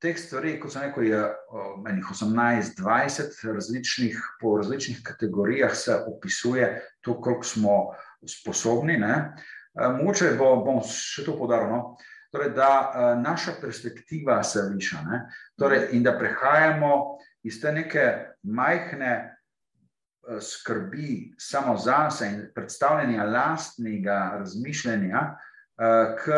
[0.00, 6.82] teh stvari, kot sem rekel, je uh, menih 18-20 različnih, po različnih kategorijah se opisuje
[7.00, 7.76] to, koliko smo
[8.28, 8.98] sposobni.
[8.98, 9.32] Ne?
[9.80, 11.72] Uh, mogoče bo, bom še to podaril.
[11.72, 11.96] No?
[12.36, 15.22] Torej, da uh, naša perspektiva se viša ne?
[15.56, 18.04] torej, in da prehajamo iz te neke
[18.42, 26.32] majhne uh, skrbi samo zase in predstavljanja lastnega razmišljanja uh, k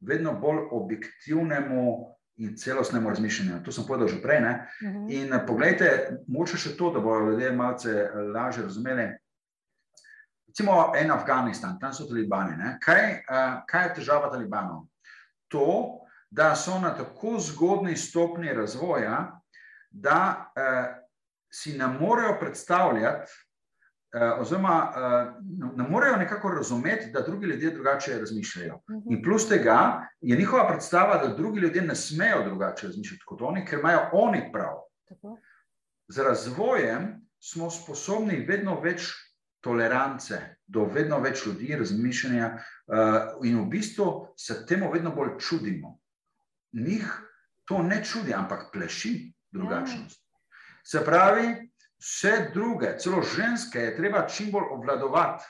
[0.00, 3.62] vedno bolj objektivnemu in celostnemu razmišljanju.
[3.64, 4.40] To sem povedal že prej.
[4.40, 4.68] Ne?
[4.82, 5.06] Mhm.
[5.10, 9.06] In eh, poglejte, moče še to, da bodo ljudje malce lažje razumeli.
[10.48, 12.56] Recimo en Afganistan, tam so talibani.
[12.56, 12.78] ne.
[12.82, 14.86] Kaj, uh, kaj je težava talibanov?
[15.48, 15.98] To,
[16.30, 19.40] da so na tako zgodni stopni razvoja,
[19.90, 21.06] da uh,
[21.52, 23.32] si ne morejo predstavljati,
[24.14, 28.80] uh, oziroma uh, ne morejo nekako razumeti, da drugi ljudje drugače razmišljajo.
[28.90, 29.12] Mhm.
[29.12, 33.66] In plus tega je njihova predstava, da drugi ljudje ne smejo drugače razmišljati kot oni,
[33.66, 34.74] ker imajo oni prav.
[35.08, 35.38] Tako.
[36.08, 39.12] Z razvojem smo sposobni vedno več
[39.60, 45.98] tolerance do vedno več ljudi, razmišljanja, uh, in v bistvu se temu vedno bolj čudimo.
[46.72, 47.06] Njih
[47.64, 50.22] to ne čudi, ampak pleši drugačnost.
[50.84, 55.44] Se pravi, vse druge, celo ženske, je treba čim bolj obvladovati.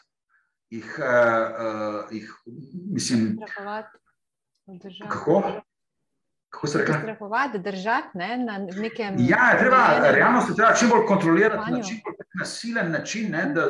[0.70, 2.30] Jih, uh, uh, jih,
[2.92, 3.38] mislim,
[4.66, 5.10] obdržati.
[5.10, 5.42] kako?
[6.48, 6.92] Kako se reče?
[6.92, 9.14] Strahovati, držati ne, na nekem.
[9.18, 13.68] Ja, treba, realnost je treba čim bolj kontrolirati na čim bolj nasilen način, ne, da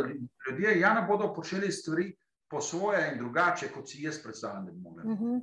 [0.57, 2.17] ljudje ja ne bodo počeli stvari
[2.49, 5.13] po svoje in drugače, kot si jaz predstavljam, da bi mogli.
[5.13, 5.39] Mhm.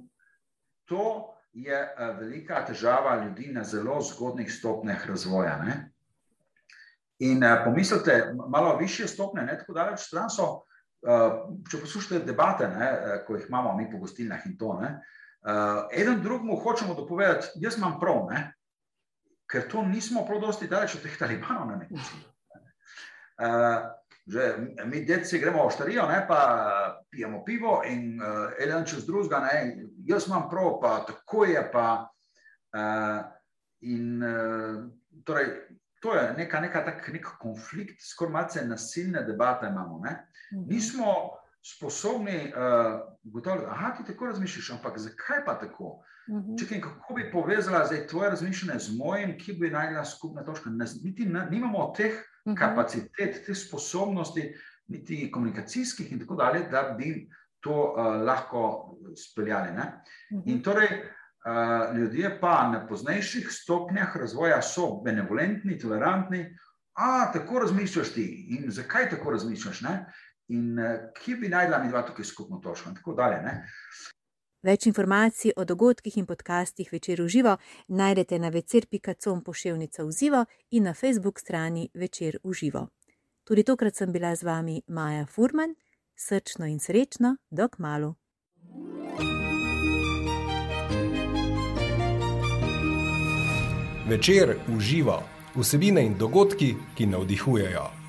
[0.85, 5.57] To je eh, velika težava ljudi na zelo zgodnih stopnjah razvoja.
[5.57, 5.89] Ne?
[7.19, 10.63] In uh, pomislite, malo više stopnje, ne tako daleč stran so.
[11.03, 11.35] Uh,
[11.71, 12.89] če poslušate debate, ne,
[13.27, 14.89] ko jih imamo mi po gostilnah in to, ne,
[15.43, 18.43] uh, eden drugemu hočemo dopovedati, jaz imam prav, ne,
[19.51, 22.23] ker to nismo prav dosti daleč od teh talibanov na nek način.
[23.37, 23.91] Uh,
[24.25, 26.39] že mi, deci, gremo v štarijo, ne, pa
[27.11, 31.63] pijemo pivo in uh, eden čez drugega, ne, jaz imam prav, pa tako je.
[31.71, 32.07] Pa,
[32.71, 33.19] uh,
[33.83, 34.79] in, uh,
[35.27, 35.51] torej,
[35.99, 39.99] to je neka, neka tak, nek konflikt, skoraj malce nasilne debate imamo.
[40.03, 40.17] Ne.
[40.53, 40.67] Mhm.
[40.71, 46.03] Nismo sposobni uh, da ti tako razmišljaš, ampak zakaj pa tako?
[46.29, 46.55] Mhm.
[46.59, 50.69] Čekaj, kako bi povezala zdaj tvoje razmišljanje z mojim, ki bi najdela skupna točka?
[50.69, 52.55] Ne, niti ne, nimamo teh Mhm.
[52.55, 54.53] kapacitet, te sposobnosti,
[54.87, 57.29] niti komunikacijskih in tako dalje, da bi
[57.59, 59.71] to uh, lahko speljali.
[59.71, 60.03] Ne?
[60.33, 60.41] Mhm.
[60.45, 66.57] In torej, uh, ljudje pa na poznejših stopnjah razvoja so benevolentni, tolerantni.
[66.93, 69.81] A, tako razmišljaš ti in zakaj tako razmišljaš?
[69.81, 70.05] Ne?
[70.47, 72.89] In uh, kje bi najdla mi dva tukaj skupno točko?
[72.89, 73.41] In tako dalje.
[73.41, 73.63] Ne?
[74.63, 77.57] Več informacij o dogodkih in podcastih večer v živo
[77.87, 82.87] najdete na večer.com pošiljka v živo in na Facebook strani večer v živo.
[83.43, 85.75] Tudi tokrat sem bila z vami Maja Furman,
[86.15, 88.15] srčno in srečno, dok malu.
[94.07, 95.19] Večer uživa
[95.55, 98.02] vsebine in dogodki, ki navdihujejo.